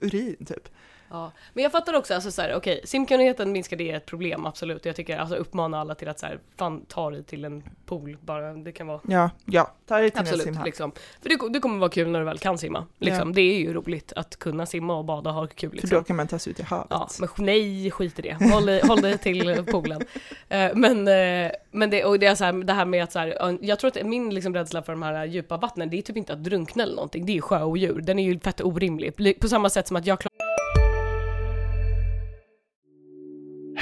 urin 0.00 0.44
typ. 0.46 0.68
Ja. 1.16 1.32
Men 1.52 1.62
jag 1.62 1.72
fattar 1.72 1.94
också, 1.94 2.14
alltså 2.14 2.30
såhär, 2.30 2.54
okej, 2.54 2.80
simkunnigheten 2.84 3.52
minskar 3.52 3.76
det 3.76 3.90
är 3.90 3.96
ett 3.96 4.06
problem, 4.06 4.46
absolut. 4.46 4.84
Jag 4.84 4.96
tycker, 4.96 5.18
alltså 5.18 5.36
uppmana 5.36 5.80
alla 5.80 5.94
till 5.94 6.08
att 6.08 6.18
såhär, 6.18 6.38
fan 6.58 6.84
ta 6.88 7.10
dig 7.10 7.24
till 7.24 7.44
en 7.44 7.62
pool 7.86 8.16
bara, 8.20 8.52
det 8.54 8.72
kan 8.72 8.86
vara 8.86 9.00
Ja, 9.08 9.30
ja, 9.44 9.72
ta 9.86 9.98
dig 9.98 10.10
till 10.10 10.18
en 10.18 10.22
Absolut, 10.22 10.44
simhall. 10.44 10.64
liksom. 10.64 10.92
För 11.22 11.28
det, 11.28 11.38
det 11.52 11.60
kommer 11.60 11.78
vara 11.78 11.90
kul 11.90 12.08
när 12.08 12.18
du 12.18 12.24
väl 12.24 12.38
kan 12.38 12.58
simma. 12.58 12.86
Liksom. 12.98 13.28
Ja. 13.28 13.34
Det 13.34 13.40
är 13.40 13.58
ju 13.58 13.72
roligt 13.72 14.12
att 14.16 14.36
kunna 14.36 14.66
simma 14.66 14.96
och 14.96 15.04
bada 15.04 15.30
och 15.30 15.36
ha 15.36 15.46
kul. 15.46 15.70
För 15.70 15.76
Liksom. 15.76 15.98
då 15.98 16.04
kan 16.04 16.16
man 16.16 16.28
ta 16.28 16.38
sig 16.38 16.50
ut 16.50 16.60
i 16.60 16.62
havet. 16.62 16.86
Ja, 16.90 17.08
men 17.18 17.28
nej, 17.38 17.90
skit 17.90 18.18
i 18.18 18.22
det. 18.22 18.34
Håll, 18.52 18.80
håll 18.88 19.00
dig 19.00 19.18
till 19.18 19.64
poolen. 19.64 20.00
Eh, 20.48 20.70
men 20.74 21.08
eh, 21.08 21.50
men 21.70 21.90
det, 21.90 22.04
och 22.04 22.18
det, 22.18 22.26
är 22.26 22.34
så 22.34 22.44
här, 22.44 22.52
det 22.52 22.72
här 22.72 22.84
med 22.84 23.04
att 23.04 23.12
så 23.12 23.18
här, 23.18 23.36
ja, 23.40 23.52
jag 23.60 23.78
tror 23.78 23.88
att 23.98 24.06
min 24.06 24.34
liksom 24.34 24.54
rädsla 24.54 24.82
för 24.82 24.92
de 24.92 25.02
här 25.02 25.24
djupa 25.24 25.56
vattnen, 25.56 25.90
det 25.90 25.98
är 25.98 26.02
typ 26.02 26.16
inte 26.16 26.32
att 26.32 26.44
drunkna 26.44 26.82
eller 26.82 26.94
någonting, 26.94 27.26
det 27.26 27.32
är 27.32 27.34
ju 27.34 27.40
sjöodjur. 27.40 28.00
Den 28.00 28.18
är 28.18 28.22
ju 28.24 28.40
fett 28.40 28.60
orimlig. 28.60 29.40
På 29.40 29.48
samma 29.48 29.70
sätt 29.70 29.88
som 29.88 29.96
att 29.96 30.06
jag 30.06 30.20
klarar 30.20 30.35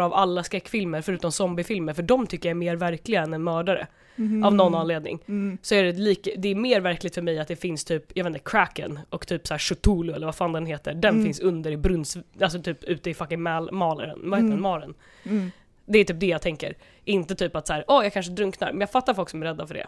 Av 0.00 0.14
alla 0.14 0.44
skräckfilmer 0.44 1.02
förutom 1.02 1.32
zombiefilmer, 1.32 1.92
för 1.92 2.02
de 2.02 2.26
tycker 2.26 2.48
jag 2.48 2.54
är 2.54 2.58
mer 2.58 2.76
verkliga 2.76 3.22
än 3.22 3.32
en 3.34 3.44
mördare. 3.44 3.86
Mhm. 4.16 4.44
Av 4.44 4.54
någon 4.54 4.74
anledning. 4.74 5.18
Mm. 5.28 5.58
Så 5.62 5.74
är 5.74 5.84
det, 5.84 5.92
lika, 5.92 6.30
det 6.36 6.48
är 6.48 6.54
mer 6.54 6.80
verkligt 6.80 7.14
för 7.14 7.22
mig 7.22 7.38
att 7.38 7.48
det 7.48 7.56
finns 7.56 7.84
typ, 7.84 8.04
jag 8.14 8.24
vet 8.24 8.30
inte, 8.36 8.50
Kraken 8.50 8.98
och 9.10 9.26
typ 9.26 9.46
såhär 9.46 9.58
Cthulhu 9.58 10.12
eller 10.14 10.26
vad 10.26 10.34
fan 10.34 10.52
den 10.52 10.66
heter. 10.66 10.94
Den 10.94 11.14
Mm. 11.14 11.24
finns 11.24 11.40
under 11.40 11.70
i 11.70 11.76
brunns, 11.76 12.16
alltså 12.40 12.62
typ 12.62 12.84
ute 12.84 13.10
i 13.10 13.14
fucking 13.14 13.42
mal, 13.42 13.72
malaren, 13.72 14.18
vad 14.22 14.38
heter 14.38 14.38
Mm. 14.38 14.50
den, 14.50 14.60
maren. 14.60 14.94
Mm. 15.24 15.50
Det 15.86 15.98
är 15.98 16.04
typ 16.04 16.20
det 16.20 16.26
jag 16.26 16.42
tänker. 16.42 16.74
Inte 17.04 17.34
typ 17.34 17.56
att 17.56 17.66
såhär, 17.66 17.84
åh 17.88 18.02
jag 18.04 18.12
kanske 18.12 18.32
drunknar, 18.32 18.72
men 18.72 18.80
jag 18.80 18.90
fattar 18.90 19.14
folk 19.14 19.30
som 19.30 19.42
är 19.42 19.46
rädda 19.46 19.66
för 19.66 19.74
det. 19.74 19.86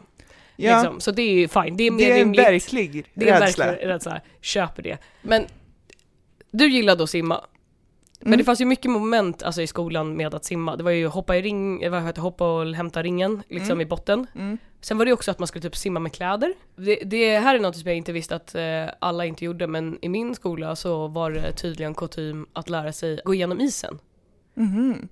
Ja, 0.57 0.77
Liksom. 0.77 1.01
Så 1.01 1.11
det 1.11 1.23
är 1.23 1.33
ju 1.35 1.49
fine, 1.49 1.77
det 1.77 1.85
är 1.87 1.91
mer 1.91 1.99
det 1.99 2.05
är 2.07 2.13
en 2.13 2.19
rimligt. 2.19 2.41
verklig 2.41 3.05
det 3.15 3.29
är 3.29 3.35
en 3.35 3.41
rädsla. 3.41 3.67
verklig 3.67 3.89
rädsla, 3.89 4.21
köper 4.41 4.83
det. 4.83 4.99
Men 5.23 5.45
du 6.51 6.69
gillade 6.69 7.03
att 7.05 7.11
simma. 7.11 7.45
Men 8.25 8.29
Mm. 8.29 8.39
det 8.39 8.45
fanns 8.45 8.61
ju 8.61 8.65
mycket 8.65 8.91
moment 8.91 9.43
alltså, 9.43 9.63
i 9.63 9.67
skolan 9.67 10.17
med 10.17 10.35
att 10.35 10.45
simma. 10.45 10.77
Det 10.77 10.85
var 10.85 10.91
ju 10.91 11.07
hoppa 11.07 11.37
i 11.37 11.43
ring, 11.43 11.91
vad 11.91 12.03
heter 12.03 12.23
hoppa 12.23 12.53
och 12.61 12.67
hämta 12.75 13.03
ringen 13.03 13.43
liksom 13.49 13.71
Mm. 13.73 13.81
i 13.81 13.87
botten. 13.87 14.27
Mm. 14.35 14.59
Sen 14.81 14.99
var 14.99 15.05
det 15.05 15.13
också 15.13 15.31
att 15.31 15.39
man 15.39 15.49
skulle 15.49 15.63
typ 15.63 15.77
simma 15.77 16.01
med 16.01 16.13
kläder. 16.13 16.55
Det, 16.77 16.95
det 17.05 17.39
här 17.39 17.55
är 17.55 17.61
något 17.61 17.77
som 17.77 17.89
jag 17.89 17.97
inte 17.97 18.13
visste 18.13 18.37
att 18.37 18.55
eh, 18.55 18.87
alla 18.99 19.25
inte 19.27 19.45
gjorde, 19.45 19.67
men 19.67 19.99
i 20.03 20.09
min 20.09 20.35
skola 20.35 20.77
så 20.77 21.09
var 21.09 21.31
det 21.31 21.53
tydligen 21.53 21.95
kutym 21.95 22.47
att 22.53 22.71
lära 22.71 22.93
sig 22.93 23.21
gå 23.25 23.35
igenom 23.35 23.61
isen. 23.61 23.99
Mhm. 24.55 25.09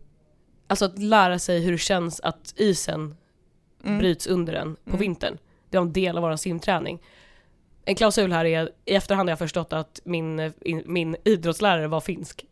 Alltså 0.67 0.85
att 0.85 0.99
lära 0.99 1.38
sig 1.38 1.61
hur 1.61 1.73
det 1.73 1.79
känns 1.79 2.21
att 2.21 2.55
isen 2.57 3.17
Mm. 3.85 3.99
bryts 3.99 4.26
under 4.26 4.52
en 4.52 4.75
på 4.75 4.90
Mm. 4.90 5.00
vintern. 5.00 5.38
Det 5.71 5.79
var 5.79 5.87
en 5.87 5.93
del 5.93 6.17
av 6.17 6.23
vår 6.23 6.37
simträning. 6.37 6.99
En 7.85 7.95
klausul 7.95 8.33
här 8.33 8.45
är, 8.45 8.71
i 8.85 8.95
efterhand 8.95 9.29
har 9.29 9.33
jag 9.33 9.38
förstått 9.38 9.73
att 9.73 10.00
min, 10.05 10.38
eh, 10.40 10.52
in, 10.61 10.83
min 10.87 11.17
idrottslärare 11.25 11.88
var 11.88 12.00
finsk. 12.00 12.45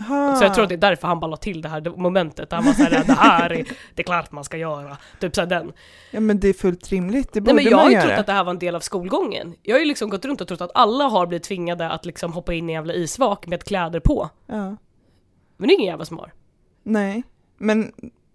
Aha. 0.00 0.36
Så 0.36 0.44
jag 0.44 0.54
tror 0.54 0.62
att 0.62 0.68
det 0.68 0.74
är 0.74 0.76
därför 0.76 1.08
han 1.08 1.20
bara 1.20 1.26
la 1.26 1.36
till 1.36 1.62
det 1.62 1.68
här 1.68 1.96
momentet. 1.96 2.50
Där 2.50 2.56
han 2.56 2.66
var 2.66 2.72
såhär, 2.72 2.90
det 2.90 3.12
här 3.12 3.52
är, 3.52 3.64
det 3.94 4.02
är 4.02 4.04
klart 4.04 4.32
man 4.32 4.44
ska 4.44 4.56
göra. 4.56 4.96
Typ 5.20 5.34
såhär 5.34 5.48
den. 5.48 5.72
Ja 6.10 6.20
men 6.20 6.40
det 6.40 6.48
är 6.48 6.52
fullt 6.52 6.88
rimligt, 6.88 7.32
det 7.32 7.40
Nej 7.40 7.44
borde 7.44 7.54
men 7.54 7.64
jag 7.64 7.76
har 7.78 7.84
man 7.84 7.92
ju 7.92 7.98
göra. 7.98 8.06
trott 8.08 8.18
att 8.18 8.26
det 8.26 8.32
här 8.32 8.44
var 8.44 8.50
en 8.50 8.58
del 8.58 8.74
av 8.74 8.80
skolgången. 8.80 9.54
Jag 9.62 9.74
har 9.74 9.80
ju 9.80 9.86
liksom 9.86 10.10
gått 10.10 10.24
runt 10.24 10.40
och 10.40 10.48
trott 10.48 10.60
att 10.60 10.70
alla 10.74 11.04
har 11.04 11.26
blivit 11.26 11.44
tvingade 11.44 11.90
att 11.90 12.04
liksom 12.06 12.32
hoppa 12.32 12.54
in 12.54 12.70
i 12.70 12.72
en 12.72 12.74
jävla 12.74 12.94
isvak 12.94 13.46
med 13.46 13.64
kläder 13.64 14.00
på. 14.00 14.30
Ja. 14.46 14.76
Men 15.56 15.68
det 15.68 15.74
är 15.74 15.74
ingen 15.74 15.86
jävla 15.90 16.04
som 16.04 16.18
har. 16.18 16.32
Nej, 16.82 17.22
men 17.58 17.92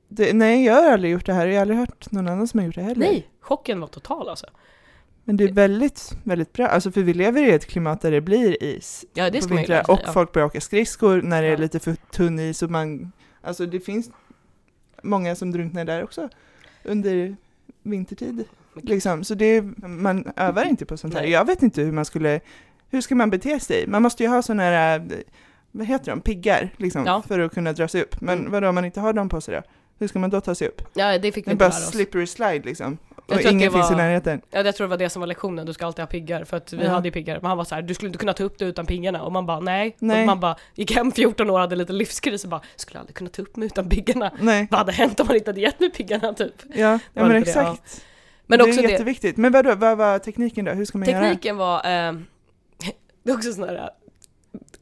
det, 0.08 0.34
nej 0.34 0.66
jag 0.66 0.74
har 0.74 0.92
aldrig 0.94 1.12
gjort 1.12 1.26
det 1.26 1.34
här, 1.34 1.48
jag 1.48 1.56
har 1.56 1.62
aldrig 1.62 1.80
hört 1.80 2.12
någon 2.12 2.28
annan 2.28 2.48
som 2.48 2.60
har 2.60 2.66
gjort 2.66 2.76
det 2.76 2.82
heller. 2.82 3.06
Nej, 3.08 3.30
chocken 3.42 3.80
var 3.80 3.88
total 3.88 4.30
alltså. 4.30 4.46
Men 5.24 5.38
det 5.38 5.44
är 5.44 5.52
väldigt, 5.54 6.12
väldigt 6.24 6.54
bra, 6.54 6.68
alltså 6.68 6.92
för 6.92 7.02
vi 7.02 7.14
lever 7.14 7.44
i 7.44 7.52
ett 7.52 7.66
klimat 7.66 8.02
där 8.02 8.12
det 8.12 8.22
blir 8.22 8.64
is 8.64 9.06
Ja 9.14 9.30
det 9.30 9.48
på 9.48 9.56
vintrar 9.56 9.92
och 9.92 10.00
ja. 10.06 10.12
folk 10.14 10.32
börjar 10.34 10.46
åka 10.46 10.62
skridskor 10.62 11.22
när 11.22 11.42
det 11.42 11.48
är 11.48 11.58
lite 11.58 11.80
för 11.80 11.96
tunn 12.12 12.40
is 12.40 12.64
och 12.64 12.72
man, 12.72 13.12
alltså 13.42 13.66
det 13.66 13.80
finns 13.80 14.10
många 15.04 15.36
som 15.36 15.52
drunknar 15.52 15.86
där 15.86 16.04
också 16.04 16.30
under 16.84 17.36
vintertid. 17.84 18.44
Liksom. 18.84 19.24
Så 19.24 19.36
det 19.36 19.62
man 19.78 20.32
övar 20.36 20.66
inte 20.66 20.86
på 20.86 20.98
sånt 20.98 21.14
här. 21.14 21.24
Jag 21.24 21.46
vet 21.46 21.64
inte 21.64 21.82
hur 21.82 21.92
man 21.92 22.06
skulle, 22.06 22.40
hur 22.90 23.02
ska 23.02 23.16
man 23.16 23.30
bete 23.30 23.60
sig? 23.60 23.88
Man 23.88 24.02
måste 24.02 24.24
ju 24.24 24.30
ha 24.30 24.42
sådana 24.42 24.64
här, 24.64 25.00
eh, 25.00 25.18
vad 25.72 25.88
heter 25.88 26.12
de, 26.12 26.22
piggar 26.22 26.74
liksom, 26.78 27.06
Ja. 27.06 27.22
för 27.28 27.40
att 27.40 27.54
kunna 27.54 27.74
dra 27.74 27.88
sig 27.88 28.02
upp. 28.02 28.22
Men 28.22 28.40
Mm. 28.40 28.52
vadå, 28.52 28.70
om 28.70 28.76
man 28.76 28.86
inte 28.86 29.00
har 29.00 29.14
dem 29.14 29.30
på 29.30 29.42
sig 29.42 29.56
då? 29.56 29.62
Hur 30.00 30.08
ska 30.08 30.20
man 30.20 30.30
då 30.30 30.42
ta 30.42 30.56
sig 30.56 30.68
upp? 30.68 30.82
Ja, 30.94 31.18
det 31.18 31.32
fick 31.32 31.48
vi 31.48 31.50
Det 31.50 31.50
är 31.50 31.52
inte 31.52 31.60
bara 31.66 31.70
lära 31.70 31.78
oss. 31.88 31.92
slippery 31.92 32.28
slide 32.28 32.62
liksom. 32.66 32.98
Jag 33.30 33.38
Och 33.46 33.52
ingen 33.52 33.58
det 33.72 33.78
finns 33.78 33.92
i 33.92 33.94
var- 33.94 33.98
närheten. 34.02 34.42
Ja, 34.52 34.62
jag 34.62 34.76
tror 34.76 34.88
det 34.88 34.90
var 34.90 34.98
det 34.98 35.10
som 35.10 35.20
var 35.20 35.28
lektionen, 35.28 35.66
du 35.66 35.74
ska 35.74 35.86
alltid 35.86 36.02
ha 36.04 36.08
piggar. 36.08 36.44
För 36.44 36.58
att 36.58 36.74
vi 36.74 36.84
Ja. 36.84 36.90
hade 36.90 37.08
ju 37.08 37.12
piggar, 37.12 37.40
men 37.42 37.46
han 37.50 37.58
var 37.58 37.66
så 37.66 37.76
här, 37.76 37.82
du 37.82 37.94
skulle 37.94 38.08
inte 38.10 38.20
kunna 38.20 38.34
ta 38.34 38.44
upp 38.44 38.58
det 38.60 38.66
utan 38.66 38.86
piggarna. 38.86 39.22
Och 39.24 39.32
man 39.32 39.46
bara 39.46 39.60
nej. 39.60 39.96
Nej. 40.00 40.20
Och 40.22 40.26
man 40.28 40.40
bara 40.40 40.56
gick 40.76 40.92
hem 40.96 41.12
14 41.12 41.50
år, 41.50 41.60
hade 41.60 41.76
lite 41.76 41.94
livskris 41.94 42.44
och 42.44 42.50
bara, 42.50 42.62
skulle 42.76 43.00
aldrig 43.00 43.16
kunna 43.16 43.30
ta 43.30 43.42
upp 43.42 43.56
mig 43.56 43.66
utan 43.66 43.90
piggarna. 43.90 44.32
Nej, 44.40 44.68
Vad 44.72 44.78
hade 44.80 44.92
hänt 44.92 45.20
om 45.20 45.28
man 45.28 45.36
inte 45.36 45.50
hade 45.50 45.62
gett 45.62 45.80
mig 45.80 45.90
piggarna 45.90 46.34
typ? 46.34 46.54
ja, 46.70 46.76
ja 46.80 47.00
Var 47.14 47.24
men 47.24 47.30
det 47.30 47.34
det? 47.34 47.36
Ja. 47.36 47.42
exakt. 47.72 48.02
Men 48.48 48.60
det 48.60 48.66
också 48.66 48.80
är 48.80 48.84
det, 48.84 48.92
jätteviktigt. 48.92 49.38
Men 49.38 49.52
vadå, 49.52 49.76
vad 49.76 49.98
var 49.98 50.20
tekniken 50.20 50.66
då? 50.66 50.72
Hur 50.72 50.86
ska 50.86 50.98
man 50.98 51.10
göra? 51.10 51.22
tekniken 51.22 51.58
var, 51.58 51.78
eh, 51.78 52.14
det 53.24 53.32
är 53.32 53.36
också 53.36 53.52
sån 53.54 53.64
här, 53.64 53.90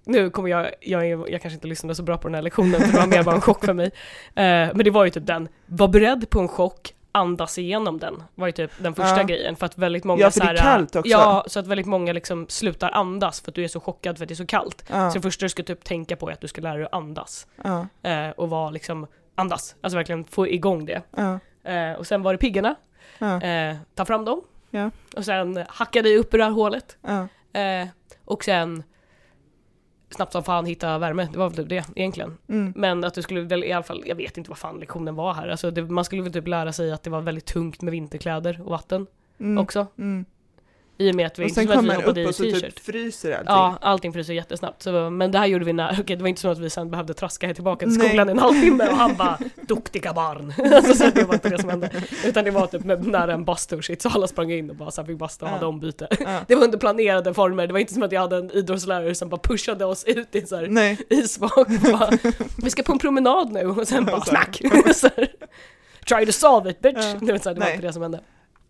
nu 0.06 0.30
kommer 0.30 0.50
jag, 0.50 0.72
jag, 0.82 1.06
är, 1.10 1.32
jag 1.32 1.42
kanske 1.42 1.56
inte 1.56 1.68
lyssnade 1.68 1.96
så 1.96 2.04
bra 2.04 2.18
på 2.18 2.27
den 2.27 2.36
här 2.36 2.42
lektionen, 2.42 2.82
för 2.82 2.92
det 2.92 2.98
var 2.98 3.08
mer 3.08 3.24
bara 3.24 3.36
en 3.36 3.42
chock 3.42 3.66
för 3.66 3.74
mig. 3.74 3.86
Eh, 3.86 3.94
men 4.36 4.77
det 4.77 4.89
var 4.89 5.06
ju 5.06 5.12
typ 5.12 5.25
den, 5.25 5.48
var 5.66 5.88
beredd 5.88 6.30
på 6.30 6.39
en 6.39 6.48
chock, 6.48 6.94
andas 7.12 7.58
igenom 7.58 8.00
den, 8.00 8.24
var 8.36 8.48
ju 8.48 8.52
typ 8.52 8.72
den 8.78 8.96
första 8.96 9.18
Ja. 9.18 9.24
grejen. 9.24 9.56
För 9.56 9.66
att 9.66 9.78
väldigt 9.78 10.04
många 10.04 10.22
Ja, 10.22 10.32
för 10.32 10.40
det 10.40 10.48
är 10.48 10.56
kallt 10.58 10.96
också. 10.96 11.12
Ja, 11.12 11.44
så 11.48 11.60
att 11.60 11.68
väldigt 11.68 11.86
många 11.88 12.14
liksom 12.14 12.46
slutar 12.50 12.90
andas 12.92 13.42
för 13.42 13.52
att 13.52 13.56
du 13.56 13.64
är 13.64 13.68
så 13.68 13.80
chockad 13.80 14.18
för 14.18 14.24
att 14.26 14.28
det 14.30 14.34
är 14.34 14.36
så 14.36 14.46
kallt. 14.46 14.84
Ja, 14.90 15.12
Så 15.12 15.18
det 15.18 15.22
första 15.22 15.46
du 15.46 15.50
ska 15.50 15.64
typ 15.64 15.84
tänka 15.84 16.16
på 16.16 16.30
är 16.30 16.34
att 16.34 16.42
du 16.42 16.48
ska 16.48 16.62
lära 16.62 16.74
dig 16.76 16.86
att 16.86 16.94
andas. 16.94 17.48
ja, 17.64 17.88
Eh, 18.04 18.30
och 18.30 18.50
vara 18.50 18.70
liksom, 18.70 19.08
andas, 19.36 19.76
alltså 19.82 19.98
verkligen 19.98 20.24
få 20.26 20.48
igång 20.48 20.86
det. 20.86 21.02
Eh, 21.64 21.92
och 22.00 22.08
sen 22.08 22.24
var 22.24 22.34
det 22.34 22.38
piggarna, 22.38 22.76
eh, 23.20 23.78
ta 23.96 24.06
fram 24.06 24.26
dem. 24.26 24.42
Och 25.18 25.26
sen 25.26 25.66
hacka 25.70 26.02
dig 26.02 26.18
upp 26.18 26.34
ur 26.34 26.38
det 26.38 26.44
här 26.44 26.52
hålet. 26.52 26.98
Eh, 27.54 27.88
och 28.26 28.44
sen 28.44 28.84
snabbt 30.10 30.32
som 30.32 30.44
fan 30.44 30.66
hitta 30.66 30.98
värme, 30.98 31.28
det 31.32 31.38
var 31.38 31.50
väl 31.50 31.58
typ 31.58 31.70
det 31.70 31.86
egentligen. 31.96 32.38
Mm. 32.50 32.74
Men 32.76 33.04
att 33.04 33.14
du 33.14 33.22
skulle 33.22 33.42
väl 33.42 33.64
i 33.64 33.72
alla 33.74 33.84
fall, 33.84 34.04
jag 34.06 34.16
vet 34.16 34.38
inte 34.38 34.50
vad 34.50 34.58
fan 34.58 34.80
lektionen 34.80 35.16
var 35.16 35.34
här, 35.34 35.48
alltså 35.48 35.72
det, 35.72 35.82
man 35.84 36.06
skulle 36.06 36.22
väl 36.22 36.34
typ 36.34 36.48
lära 36.48 36.74
sig 36.74 36.92
att 36.92 37.04
det 37.04 37.10
var 37.10 37.22
väldigt 37.22 37.46
tungt 37.46 37.82
med 37.82 37.92
vinterkläder 37.92 38.62
och 38.64 38.70
vatten 38.72 39.08
Mm. 39.40 39.58
också. 39.64 39.88
Mm. 39.98 40.26
I 41.00 41.12
och 41.12 41.16
med 41.16 41.27
att 41.27 41.39
vi 41.39 41.46
Och 41.46 41.51
sen 41.51 41.68
kommer 41.68 41.96
hoppade 41.96 42.22
upp 42.22 42.27
och 42.27 42.36
så 42.36 42.44
typ 42.44 42.80
fryser 42.80 43.32
allting. 43.32 43.46
Ja, 43.48 43.77
allting 43.82 44.13
fryser 44.13 44.34
jättesnabbt. 44.34 44.84
Så, 44.84 45.10
men 45.10 45.32
det 45.32 45.38
här 45.39 45.46
gjorde 45.46 45.66
vi 45.66 45.74
när, 45.74 45.98
okej 46.01 46.16
det 46.16 46.22
var 46.22 46.27
inte 46.30 46.42
så 46.42 46.50
att 46.50 46.60
vi 46.60 46.70
sen 46.70 46.89
behövde 46.92 47.13
traska 47.13 47.54
tillbaka 47.54 47.86
till 47.86 47.98
Nej. 47.98 48.08
skolan 48.08 48.30
i 48.30 48.32
en 48.32 48.39
halvtimme 48.39 48.88
och 48.88 48.98
han 48.98 49.16
bara 49.16 49.38
'Duktiga 49.68 50.13
barn' 50.13 50.74
alltså, 50.75 50.94
så 50.94 51.10
det 51.16 51.24
var 51.24 51.34
inte 51.34 51.50
det 51.50 51.60
som 51.60 51.70
hände. 51.70 51.92
Utan 52.25 52.46
det 52.46 52.51
var 52.51 52.68
typ 52.68 52.84
nära 53.08 53.34
en 53.34 53.46
bastu 53.46 53.75
och 53.75 53.84
shit, 53.84 54.01
så 54.01 54.10
alla 54.10 54.27
sprang 54.27 54.51
in 54.51 54.70
och 54.70 54.75
bara 54.75 54.92
så 54.92 55.01
här, 55.01 55.06
fick 55.08 55.18
basta 55.18 55.46
och 55.46 55.50
Ja. 55.51 55.54
hade 55.54 55.66
ombyte. 55.66 56.08
Ja. 56.20 56.39
Det 56.48 56.56
var 56.56 56.63
under 56.63 56.77
planerade 56.77 57.34
former, 57.34 57.68
det 57.68 57.74
var 57.74 57.80
inte 57.80 57.94
som 57.94 58.04
att 58.04 58.12
jag 58.12 58.22
hade 58.22 58.38
en 58.38 58.51
idrottslärare 58.51 59.16
som 59.16 59.30
bara 59.30 59.42
pushade 59.44 59.86
oss 59.86 60.04
ut 60.04 60.36
i 60.36 60.39
en 60.39 60.48
så 60.48 60.56
här 60.56 60.68
Nej, 60.68 60.98
isvak 61.10 61.68
bara 61.92 62.10
'Vi 62.63 62.70
ska 62.70 62.84
på 62.84 62.92
en 62.92 63.00
promenad 63.00 63.51
nu' 63.51 63.80
och 63.80 63.88
sen 63.88 64.06
bara 64.06 64.22
så 64.22 64.36
här, 64.36 65.27
Try 66.08 66.25
to 66.25 66.32
solve 66.32 66.70
it 66.70 66.82
bitch! 66.82 66.98
Ja. 66.98 67.16
Det 67.22 67.32
var, 67.46 67.60
Nej. 67.60 67.74
inte 67.75 67.88
det 67.88 67.94
som 67.94 68.01
hände. 68.01 68.20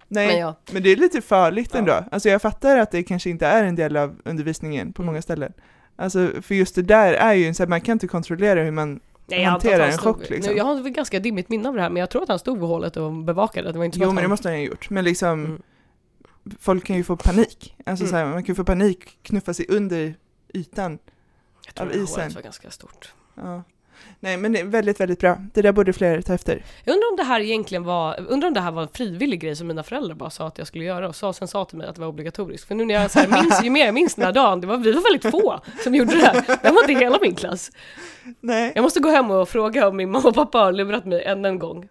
Nej. 0.08 0.28
Men 0.28 0.36
Men, 0.36 0.76
ja, 0.76 0.80
det 0.80 0.90
är 0.90 0.96
lite 0.96 1.22
farligt 1.22 1.70
Ja. 1.74 1.80
ändå. 1.80 2.04
Alltså 2.12 2.30
jag 2.30 2.42
fattar 2.42 2.78
att 2.78 2.92
det 2.92 3.04
kanske 3.04 3.30
inte 3.30 3.48
är 3.48 3.64
en 3.64 3.76
del 3.76 3.98
av 3.98 4.22
undervisningen 4.26 4.94
på 4.94 5.02
Mm. 5.02 5.06
många 5.14 5.22
ställen. 5.22 5.54
Alltså 5.96 6.30
för 6.42 6.56
just 6.56 6.76
det 6.76 6.82
där 6.82 7.14
är 7.14 7.34
ju 7.34 7.46
en 7.48 7.56
så 7.56 7.64
här, 7.64 7.68
man 7.68 7.82
kan 7.82 7.94
inte 7.94 8.08
kontrollera 8.08 8.64
hur 8.64 8.72
man, 8.72 8.94
Nej, 8.94 9.00
jag 9.30 9.40
antar 9.40 9.52
Hantera 9.52 9.74
att 9.76 9.80
han 9.82 9.90
en 9.92 9.98
stod, 9.98 10.16
chock, 10.16 10.30
liksom. 10.30 10.52
nu, 10.54 10.58
Jag 10.58 10.66
har 10.66 10.82
väl 10.82 10.92
ganska 10.92 11.20
dimmigt 11.20 11.50
minne 11.50 11.70
av 11.70 11.76
det 11.76 11.82
här 11.82 11.90
men 11.90 12.00
jag 12.00 12.10
tror 12.10 12.24
att 12.24 12.30
han 12.30 12.40
stod 12.40 12.60
vid 12.60 12.68
hålet 12.68 12.98
och 12.98 13.14
bevakade, 13.14 13.72
det 13.72 13.78
var 13.78 13.86
inte 13.86 14.00
jo 14.00 14.08
att 14.10 14.14
men 14.16 14.24
det 14.24 14.28
måste 14.28 14.48
han 14.50 14.56
ha 14.58 14.64
gjort, 14.64 14.90
men 14.90 15.04
liksom 15.04 15.46
Mm. 15.46 15.62
folk 16.60 16.86
kan 16.86 16.96
ju 16.96 17.04
få 17.04 17.16
panik. 17.18 17.76
Alltså 17.86 18.04
Mm. 18.06 18.12
så 18.12 18.16
här, 18.18 18.26
man 18.26 18.44
kan 18.44 18.54
ju 18.54 18.56
få 18.56 18.64
panik, 18.64 19.18
knuffa 19.22 19.54
sig 19.54 19.66
under 19.70 20.16
ytan. 20.54 21.00
Jag 21.66 21.76
tror 21.76 21.86
av 21.88 21.92
det 21.92 21.98
här 21.98 22.04
isen. 22.04 22.22
hålet 22.22 22.36
var 22.36 22.42
ganska 22.42 22.72
stort. 22.72 23.14
Ja. 23.36 23.64
Nej 24.20 24.38
men 24.38 24.52
det 24.54 24.60
är 24.60 24.66
väldigt, 24.66 25.00
väldigt 25.00 25.20
bra. 25.20 25.38
Det 25.54 25.62
där 25.62 25.72
borde 25.72 25.94
fler 25.94 26.22
ta 26.22 26.34
efter. 26.34 26.64
Jag 26.84 26.94
undrar 26.94 27.10
om 27.12 27.16
det 27.18 27.24
här 27.24 27.40
egentligen 27.40 27.84
var, 27.84 28.26
undrar 28.28 28.48
om 28.48 28.54
det 28.54 28.62
här 28.62 28.72
var 28.72 28.82
en 28.82 28.88
frivillig 28.94 29.40
grej 29.40 29.56
som 29.56 29.68
mina 29.68 29.84
föräldrar 29.84 30.16
bara 30.16 30.30
sa 30.30 30.48
att 30.48 30.58
jag 30.58 30.68
skulle 30.68 30.84
göra 30.84 31.08
och 31.08 31.16
sa, 31.16 31.34
sen 31.34 31.48
sa 31.48 31.66
till 31.66 31.78
mig 31.78 31.88
att 31.88 31.96
det 31.96 32.02
var 32.02 32.08
obligatoriskt. 32.08 32.68
För 32.68 32.76
nu 32.76 32.86
när 32.86 32.94
jag 32.94 33.12
så 33.12 33.20
här, 33.20 33.28
minns, 33.44 33.64
ju 33.64 33.70
mer 33.70 33.86
jag 33.86 33.94
minns 33.94 34.16
den 34.16 34.26
här 34.26 34.34
dagen, 34.34 34.62
det 34.62 34.68
var, 34.68 34.78
vi 34.78 34.92
var 34.92 35.02
väldigt 35.02 35.32
få 35.32 35.60
som 35.84 35.96
gjorde 35.96 36.16
det 36.16 36.26
här. 36.26 36.34
Det 36.64 36.72
var 36.72 36.90
inte 36.90 37.04
hela 37.04 37.18
min 37.22 37.36
klass. 37.36 37.72
Nej. 38.42 38.72
Jag 38.76 38.82
måste 38.82 39.00
gå 39.00 39.10
hem 39.10 39.32
och 39.32 39.50
fråga 39.50 39.88
om 39.88 39.98
min 39.98 40.12
mamma 40.12 40.30
och 40.30 40.36
pappa 40.36 40.58
har 40.58 40.72
lurat 40.72 41.06
mig 41.06 41.24
än 41.24 41.46
en 41.46 41.60
gång. 41.60 41.88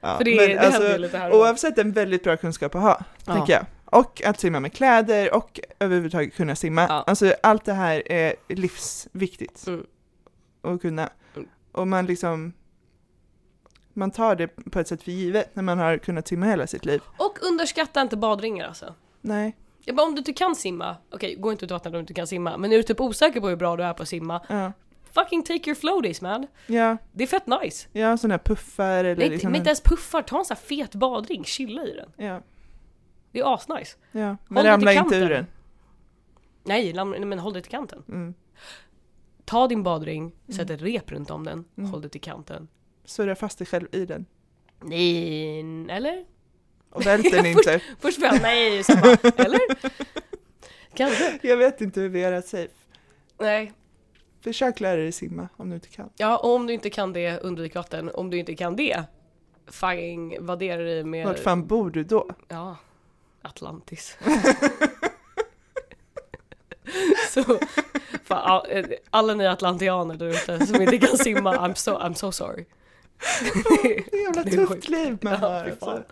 Ja, 0.00 0.16
För 0.16 0.24
det, 0.24 0.36
men 0.36 0.48
det 0.48 0.58
alltså, 0.60 0.82
ju 0.92 0.98
lite 0.98 1.18
här. 1.18 1.32
Oavsett 1.34 1.78
en 1.78 1.92
väldigt 1.92 2.24
bra 2.24 2.36
kunskap 2.36 2.74
att 2.74 2.82
ha, 2.82 3.00
Ja. 3.26 3.34
tänker 3.34 3.52
jag. 3.52 3.64
Och 3.84 4.22
att 4.24 4.40
simma 4.40 4.60
med 4.60 4.72
kläder 4.72 5.34
och 5.34 5.60
överhuvudtaget 5.80 6.36
kunna 6.36 6.54
simma. 6.56 6.86
Ja. 6.88 7.04
Alltså 7.06 7.34
allt 7.42 7.64
det 7.64 7.72
här 7.72 8.12
är 8.12 8.34
livsviktigt 8.48 9.66
Mm. 9.66 9.84
Att 10.62 10.80
kunna. 10.82 11.10
Mm. 11.36 11.48
Och 11.72 11.88
man 11.88 12.06
liksom, 12.06 12.52
man 13.92 14.10
tar 14.10 14.36
det 14.36 14.46
på 14.48 14.78
ett 14.80 14.88
sätt 14.88 15.02
för 15.02 15.10
givet 15.12 15.56
när 15.56 15.62
man 15.62 15.78
har 15.78 15.98
kunnat 15.98 16.28
simma 16.28 16.46
hela 16.46 16.66
sitt 16.66 16.84
liv. 16.84 17.00
Och 17.16 17.38
underskatta 17.42 18.00
inte 18.00 18.16
badringar 18.16 18.66
alltså. 18.68 18.94
Nej. 19.20 19.56
Jag 19.84 19.96
bara, 19.96 20.06
om 20.06 20.14
du 20.14 20.18
inte 20.18 20.32
kan 20.32 20.56
simma, 20.56 20.96
okej 21.10 21.34
gå 21.34 21.52
inte 21.52 21.64
ut 21.64 21.70
i 21.70 21.74
vattnet 21.74 21.86
om 21.86 21.92
du 21.92 22.00
inte 22.00 22.14
kan 22.14 22.26
simma, 22.26 22.56
men 22.56 22.72
är 22.72 22.76
du 22.76 22.82
typ 22.82 23.00
osäker 23.00 23.40
på 23.40 23.48
hur 23.48 23.56
bra 23.56 23.76
du 23.76 23.82
är 23.84 23.92
på 23.94 24.02
att 24.02 24.08
simma, 24.08 24.42
Ja, 24.48 24.72
fucking 25.12 25.42
take 25.42 25.70
your 25.70 25.74
floaties 25.74 26.20
man. 26.20 26.46
ja, 26.66 26.96
Det 27.12 27.22
är 27.24 27.26
fett 27.26 27.46
nice. 27.46 27.88
ja 27.92 28.16
sådana 28.16 28.34
här 28.34 28.38
puffar 28.44 29.04
eller 29.04 29.16
Nej, 29.16 29.28
liksom 29.30 29.50
men 29.50 29.58
inte 29.60 29.68
ens 29.68 29.80
puffar, 29.80 30.22
ta 30.22 30.38
en 30.38 30.44
sån 30.44 30.54
här 30.56 30.62
fet 30.64 30.94
badring, 30.94 31.44
chilla 31.44 31.82
i 31.84 31.92
den. 31.94 32.26
Ja, 32.26 32.40
Det 33.32 33.40
är 33.40 33.54
asnice. 33.54 33.96
ja. 34.12 34.26
Håll 34.28 34.36
Men 34.48 34.64
dig 34.64 34.72
ramla 34.72 34.90
till 34.90 34.98
inte 35.00 35.16
ur 35.16 35.28
den. 35.28 35.46
Nej, 36.64 36.92
lam- 36.92 37.10
nej, 37.10 37.24
men 37.24 37.38
håll 37.38 37.52
dig 37.52 37.62
till 37.62 37.70
kanten. 37.70 38.02
Mm. 38.08 38.34
Ta 39.48 39.68
din 39.68 39.82
badring, 39.82 40.32
sätt 40.48 40.70
ett 40.70 40.82
rep 40.82 41.10
runt 41.12 41.30
om 41.30 41.44
den, 41.44 41.64
Mm. 41.78 41.90
håll 41.90 42.00
dig 42.00 42.10
till 42.10 42.20
kanten. 42.20 42.68
Surra 43.04 43.34
fast 43.36 43.58
dig 43.58 43.66
själv 43.66 43.86
i 43.92 44.04
den. 44.06 44.26
Nej, 44.82 45.60
eller? 45.90 46.24
Och 46.90 47.06
vält 47.06 47.30
den 47.32 47.46
inte. 47.46 47.80
Först 48.00 48.20
bara 48.20 48.32
nej, 48.42 48.84
sen 48.84 49.00
bara, 49.00 49.16
eller? 49.44 49.60
Kanske. 50.94 51.38
Jag 51.42 51.56
vet 51.56 51.80
inte 51.80 52.00
hur 52.00 52.08
vi 52.08 52.20
gör 52.20 52.32
det 52.32 52.42
safe. 52.42 52.68
Nej. 53.38 53.72
Försök 54.40 54.80
lära 54.80 54.96
dig 54.96 55.12
simma 55.12 55.48
om 55.56 55.68
du 55.68 55.74
inte 55.74 55.88
kan. 55.88 56.10
Ja, 56.16 56.38
och 56.38 56.54
om 56.54 56.66
du 56.66 56.72
inte 56.72 56.90
kan 56.90 57.12
det, 57.12 57.38
undvik 57.40 57.74
vatten. 57.74 58.10
Om 58.14 58.30
du 58.30 58.38
inte 58.38 58.54
kan 58.54 58.76
det, 58.76 59.02
fucking 59.66 60.46
vaddera 60.46 60.82
dig 60.82 61.04
med... 61.04 61.26
Vart 61.26 61.38
fan 61.38 61.66
bor 61.66 61.90
du 61.90 62.04
då? 62.04 62.30
Ja, 62.48 62.76
Atlantis. 63.42 64.18
Så, 67.30 67.58
alla 69.10 69.34
ni 69.34 69.46
atlantianer 69.46 70.14
där 70.14 70.26
ute 70.26 70.66
som 70.66 70.82
inte 70.82 70.98
kan 70.98 71.18
simma, 71.18 71.56
I'm 71.56 71.74
so, 71.74 71.98
I'm 71.98 72.14
so 72.14 72.32
sorry. 72.32 72.64
Det 73.82 73.88
är 74.16 74.22
jävla 74.24 74.42
Det 74.42 74.50
är 74.50 74.56
tufft 74.56 74.72
sjukt. 74.72 74.88
liv 74.88 75.18
man 75.20 75.32
Ja, 75.32 75.38
har. 75.48 75.64
fy 75.64 75.70
Alltså. 75.70 76.02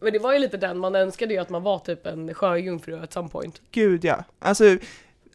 Men 0.00 0.12
det 0.12 0.18
var 0.18 0.32
ju 0.32 0.38
lite 0.38 0.56
den, 0.56 0.78
man 0.78 0.94
önskade 0.94 1.34
ju 1.34 1.40
att 1.40 1.50
man 1.50 1.62
var 1.62 1.78
typ 1.78 2.06
en 2.06 2.34
sjöjungfru 2.34 3.02
at 3.02 3.12
some 3.12 3.28
point. 3.28 3.60
Gud 3.70 4.04
ja. 4.04 4.24
Alltså, 4.38 4.76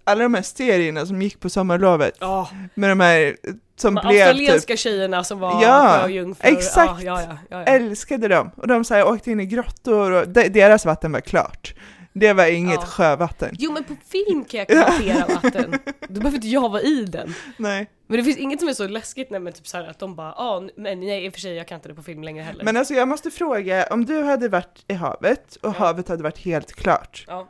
alla 0.03 0.24
de 0.24 0.34
här 0.34 0.41
serierna 0.41 1.05
som 1.05 1.22
gick 1.22 1.39
på 1.39 1.50
sommarlovet 1.50 2.17
Ja, 2.19 2.50
med 2.74 2.89
de 2.89 3.00
här 3.00 3.38
som 3.75 3.96
de 3.96 4.01
blev 4.01 4.12
typ, 4.12 4.22
australienska 4.27 4.77
tjejerna 4.77 5.24
som 5.24 5.39
var 5.39 5.63
Ja, 5.63 6.00
sjöjungfrur. 6.03 6.51
exakt. 6.58 7.03
Ja, 7.03 7.22
ja, 7.22 7.27
ja, 7.29 7.38
ja, 7.50 7.58
ja. 7.60 7.63
älskade 7.63 8.27
dem. 8.27 8.51
Och 8.55 8.67
de 8.67 8.84
så 8.86 8.93
här, 8.93 9.08
åkte 9.08 9.31
in 9.31 9.39
i 9.39 9.46
grottor 9.46 10.12
och 10.12 10.27
de, 10.27 10.48
deras 10.50 10.86
vatten 10.86 11.12
var 11.12 11.19
klart. 11.22 11.74
Det 12.13 12.34
var 12.34 12.46
inget 12.46 12.80
Ja. 12.82 12.86
sjövatten. 12.86 13.56
Jo 13.60 13.72
men 13.72 13.84
på 13.84 13.96
film 14.08 14.46
kan 14.46 14.58
jag 14.60 14.68
garantera 14.68 15.25
vatten. 15.44 15.72
Då 16.08 16.13
behöver 16.20 16.36
inte 16.36 16.48
jag 16.48 16.70
vara 16.70 16.82
i 16.82 17.06
den. 17.06 17.34
Nej. 17.58 17.89
Men 18.08 18.18
det 18.18 18.24
finns 18.24 18.38
inget 18.38 18.60
som 18.60 18.70
är 18.70 18.74
så 18.74 18.88
läskigt 18.88 19.30
när 19.30 19.39
man 19.39 19.54
typ 19.54 19.68
så 19.68 19.78
här 19.78 19.88
att 19.88 20.00
de 20.00 20.16
bara 20.16 20.34
ah, 20.34 20.63
men 20.78 21.00
nej 21.00 21.25
i 21.25 21.30
och 21.30 21.34
för 21.34 21.39
sig 21.39 21.54
jag 21.56 21.68
kan 21.68 21.75
inte 21.75 21.88
det 21.89 21.96
på 21.96 22.04
film 22.04 22.24
längre 22.24 22.44
heller. 22.44 22.63
Men 22.63 22.78
alltså 22.78 22.94
jag 22.94 23.08
måste 23.08 23.32
fråga, 23.32 23.88
om 23.92 24.06
du 24.06 24.24
hade 24.24 24.50
varit 24.50 24.84
i 24.88 24.94
havet 24.94 25.56
och 25.56 25.70
Ja. 25.70 25.80
havet 25.80 26.08
hade 26.10 26.24
varit 26.24 26.38
helt 26.38 26.74
klart. 26.74 27.25
ja. 27.28 27.48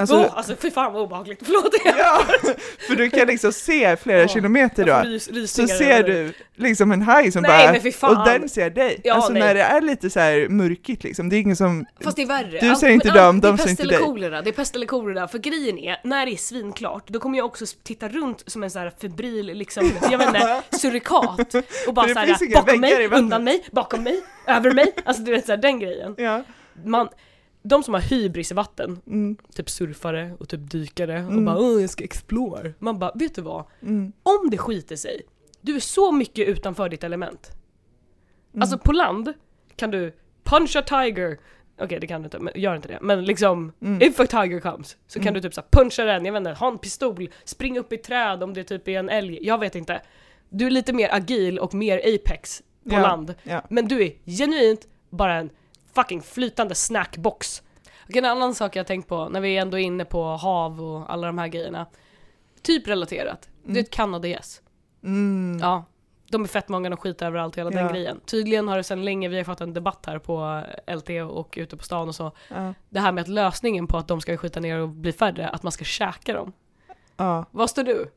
Alltså, 0.00 0.16
Alltså, 0.16 0.32
oh, 0.32 0.38
alltså 0.38 0.56
fy 0.56 0.70
fan 0.70 0.92
vad 0.92 1.02
obehagligt, 1.02 1.40
förlåt. 1.44 1.74
ja, 1.84 2.22
för 2.88 2.96
du 2.96 3.10
kan 3.10 3.26
liksom 3.26 3.52
se 3.52 3.96
flera 3.96 4.20
Ja, 4.20 4.28
kilometer 4.28 4.84
då. 4.84 5.02
rys, 5.04 5.52
Så 5.52 5.66
ser 5.66 6.02
du 6.02 6.32
liksom 6.56 6.92
en 6.92 7.02
haj 7.02 7.32
som 7.32 7.42
Nej, 7.42 7.92
bara, 8.00 8.10
och 8.10 8.28
den 8.28 8.48
ser 8.48 8.70
dig. 8.70 9.00
Ja, 9.04 9.14
alltså 9.14 9.32
nej. 9.32 9.42
när 9.42 9.54
det 9.54 9.62
är 9.62 9.80
lite 9.80 10.10
så 10.10 10.20
här 10.20 10.48
mörkigt 10.48 11.04
liksom, 11.04 11.28
det 11.28 11.36
är 11.36 11.40
ingen 11.40 11.56
som, 11.56 11.86
Fast 12.04 12.16
det 12.16 12.22
är 12.22 12.26
värre. 12.26 12.58
Du 12.60 12.76
ser 12.76 12.88
inte 12.88 13.06
men 13.06 13.16
dem, 13.16 13.40
de 13.40 13.58
ser 13.58 13.70
inte 13.70 13.84
dig. 13.84 13.98
kolera, 13.98 14.42
Det 14.42 14.50
är 14.50 14.52
pest 14.52 14.74
eller 14.76 14.86
kolera, 14.86 15.28
för 15.28 15.38
grejen 15.38 15.78
är, 15.78 16.00
när 16.04 16.26
det 16.26 16.32
är 16.32 16.36
svinklart, 16.36 17.04
då 17.08 17.20
kommer 17.20 17.38
jag 17.38 17.46
också 17.46 17.64
titta 17.82 18.08
runt 18.08 18.42
som 18.46 18.62
en 18.62 18.70
så 18.70 18.78
här 18.78 18.92
febril, 19.00 19.46
liksom, 19.46 19.90
jag 20.10 20.18
vet 20.18 20.28
inte, 20.28 20.62
surikat. 20.70 21.54
Och 21.88 21.94
bara 21.94 22.08
såhär, 22.08 22.54
bakom 22.54 22.80
mig, 22.80 23.06
undan 23.08 23.44
mig, 23.44 23.64
bakom 23.72 24.02
mig, 24.02 24.20
över 24.46 24.70
mig. 24.70 24.92
Alltså 25.04 25.22
du 25.22 25.30
vet 25.32 25.46
såhär, 25.46 25.56
den 25.56 25.78
grejen. 25.80 26.14
ja. 26.18 26.42
Man, 26.84 27.08
de 27.62 27.82
som 27.82 27.94
har 27.94 28.00
hybris 28.00 28.50
i 28.50 28.54
vatten, 28.54 29.00
Mm, 29.06 29.36
typ 29.54 29.70
surfare 29.70 30.34
och 30.40 30.48
typ 30.48 30.70
dykare 30.70 31.24
och 31.24 31.32
Mm. 31.32 31.44
bara 31.44 31.58
åh 31.58 31.80
jag 31.80 31.90
ska 31.90 32.04
explore. 32.04 32.74
Man 32.78 32.98
bara, 32.98 33.12
vet 33.14 33.34
du 33.34 33.42
vad? 33.42 33.64
mm, 33.82 34.12
Om 34.22 34.50
det 34.50 34.58
skiter 34.58 34.96
sig, 34.96 35.22
du 35.60 35.76
är 35.76 35.80
så 35.80 36.12
mycket 36.12 36.48
utanför 36.48 36.88
ditt 36.88 37.04
element. 37.04 37.50
mm. 38.52 38.62
Alltså 38.62 38.78
på 38.78 38.92
land 38.92 39.32
kan 39.76 39.90
du 39.90 40.12
punch 40.44 40.76
a 40.76 40.82
tiger. 40.82 41.38
Okej 41.80 42.00
det 42.00 42.06
kan 42.06 42.22
du 42.22 42.26
inte, 42.26 42.38
men 42.38 42.52
gör 42.56 42.76
inte 42.76 42.88
det. 42.88 42.98
Men 43.02 43.24
liksom, 43.24 43.72
Mm. 43.80 44.02
if 44.08 44.20
a 44.20 44.26
tiger 44.26 44.60
comes, 44.60 44.96
så 45.06 45.20
kan 45.20 45.34
du 45.34 45.40
typ 45.40 45.54
så 45.54 45.62
puncha 45.70 46.04
den, 46.04 46.24
jag 46.24 46.32
vet 46.32 46.40
inte, 46.40 46.50
ha 46.50 46.68
en 46.68 46.78
pistol, 46.78 47.28
spring 47.44 47.78
upp 47.78 47.92
i 47.92 47.96
träd 47.96 48.42
om 48.42 48.54
det 48.54 48.64
typ 48.64 48.88
är 48.88 48.98
en 48.98 49.08
älg, 49.08 49.38
jag 49.42 49.58
vet 49.58 49.74
inte. 49.74 50.02
Du 50.48 50.66
är 50.66 50.70
lite 50.70 50.92
mer 50.92 51.08
agil 51.14 51.58
och 51.58 51.74
mer 51.74 51.98
apex 52.14 52.62
på 52.88 52.94
Ja, 52.94 53.02
land. 53.02 53.34
ja. 53.42 53.62
Men 53.70 53.88
du 53.88 54.02
är 54.02 54.12
genuint 54.26 54.88
bara 55.10 55.34
en 55.34 55.50
fucking 55.94 56.22
flytande 56.22 56.74
snackbox. 56.74 57.62
Och 58.08 58.16
en 58.16 58.24
annan 58.24 58.54
sak 58.54 58.76
jag 58.76 58.86
tänkt 58.86 59.08
på 59.08 59.28
när 59.28 59.40
vi 59.40 59.56
ändå 59.56 59.78
är 59.78 59.82
inne 59.82 60.04
på 60.04 60.24
hav 60.24 60.80
och 60.82 61.12
alla 61.12 61.26
de 61.26 61.38
här 61.38 61.48
grejerna. 61.48 61.86
Typ 62.62 62.88
relaterat. 62.88 63.48
Du 63.62 63.70
Mm. 63.70 63.74
vet 63.74 63.90
kanadagäss. 63.90 64.60
Mm. 65.04 65.58
Ja. 65.62 65.84
De 66.30 66.42
är 66.44 66.48
fett 66.48 66.68
många, 66.68 66.90
de 66.90 66.96
skiter 66.96 67.26
överallt, 67.26 67.58
hela 67.58 67.70
den 67.70 67.84
Ja. 67.86 67.92
grejen. 67.92 68.20
Tydligen 68.26 68.68
har 68.68 68.76
det 68.76 68.82
sedan 68.84 69.04
länge, 69.04 69.28
vi 69.28 69.36
har 69.36 69.44
fått 69.44 69.60
en 69.60 69.74
debatt 69.74 70.06
här 70.06 70.18
på 70.18 70.62
LT 70.86 71.10
och 71.22 71.54
ute 71.56 71.76
på 71.76 71.84
stan 71.84 72.08
och 72.08 72.14
så. 72.14 72.32
Ja. 72.48 72.74
Det 72.88 73.00
här 73.00 73.12
med 73.12 73.22
att 73.22 73.28
lösningen 73.28 73.86
på 73.86 73.96
att 73.98 74.08
de 74.08 74.20
ska 74.20 74.36
skita 74.36 74.60
ner 74.60 74.78
och 74.78 74.88
bli 74.88 75.12
färre, 75.12 75.48
att 75.48 75.62
man 75.62 75.72
ska 75.72 75.84
käka 75.84 76.32
dem. 76.32 76.52
Ja. 77.16 77.44
Vad 77.50 77.70
står 77.70 77.82
du? 77.84 78.10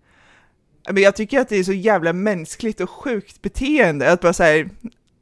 Men 0.89 1.03
jag 1.03 1.15
tycker 1.15 1.39
att 1.39 1.49
det 1.49 1.55
är 1.55 1.63
så 1.63 1.73
jävla 1.73 2.13
mänskligt 2.13 2.81
och 2.81 2.89
sjukt 2.89 3.41
beteende 3.41 4.11
att 4.11 4.21
bara 4.21 4.33
säga 4.33 4.69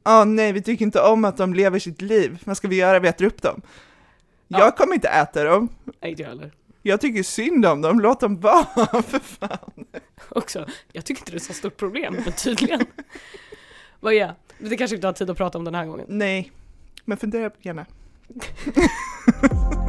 Ja, 0.04 0.24
nej, 0.24 0.52
vi 0.52 0.62
tycker 0.62 0.84
inte 0.84 1.00
om 1.00 1.24
att 1.24 1.36
de 1.36 1.54
lever 1.54 1.78
sitt 1.78 2.02
liv. 2.02 2.42
Vad 2.44 2.56
ska 2.56 2.68
vi 2.68 2.76
göra? 2.76 2.98
Vi 2.98 3.08
äter 3.08 3.24
upp 3.24 3.42
dem. 3.42 3.62
Ja. 4.48 4.58
Jag 4.58 4.76
kommer 4.76 4.94
inte 4.94 5.08
äta 5.08 5.44
dem. 5.44 5.68
Nej 6.00 6.10
inte 6.10 6.22
jag 6.22 6.28
heller. 6.28 6.52
Jag 6.82 7.00
tycker 7.00 7.22
synd 7.22 7.66
om 7.66 7.80
dem. 7.80 8.00
Låt 8.00 8.20
dem 8.20 8.40
vara, 8.40 8.64
för 9.02 9.18
fan. 9.18 9.84
Också. 10.28 10.66
Jag 10.92 11.04
tycker 11.04 11.20
inte 11.20 11.32
det 11.32 11.38
är 11.38 11.40
så 11.40 11.52
stort 11.52 11.76
problem, 11.76 12.16
men 12.24 12.32
tydligen. 12.32 12.80
Vad 14.00 14.14
är? 14.14 14.34
Det 14.58 14.76
kanske 14.76 14.94
inte 14.94 15.06
har 15.06 15.12
tid 15.12 15.30
att 15.30 15.36
prata 15.36 15.58
om 15.58 15.64
den 15.64 15.74
här 15.74 15.86
gången. 15.86 16.06
Nej, 16.08 16.52
men 17.04 17.18
fundera 17.18 17.50
gärna. 17.62 17.86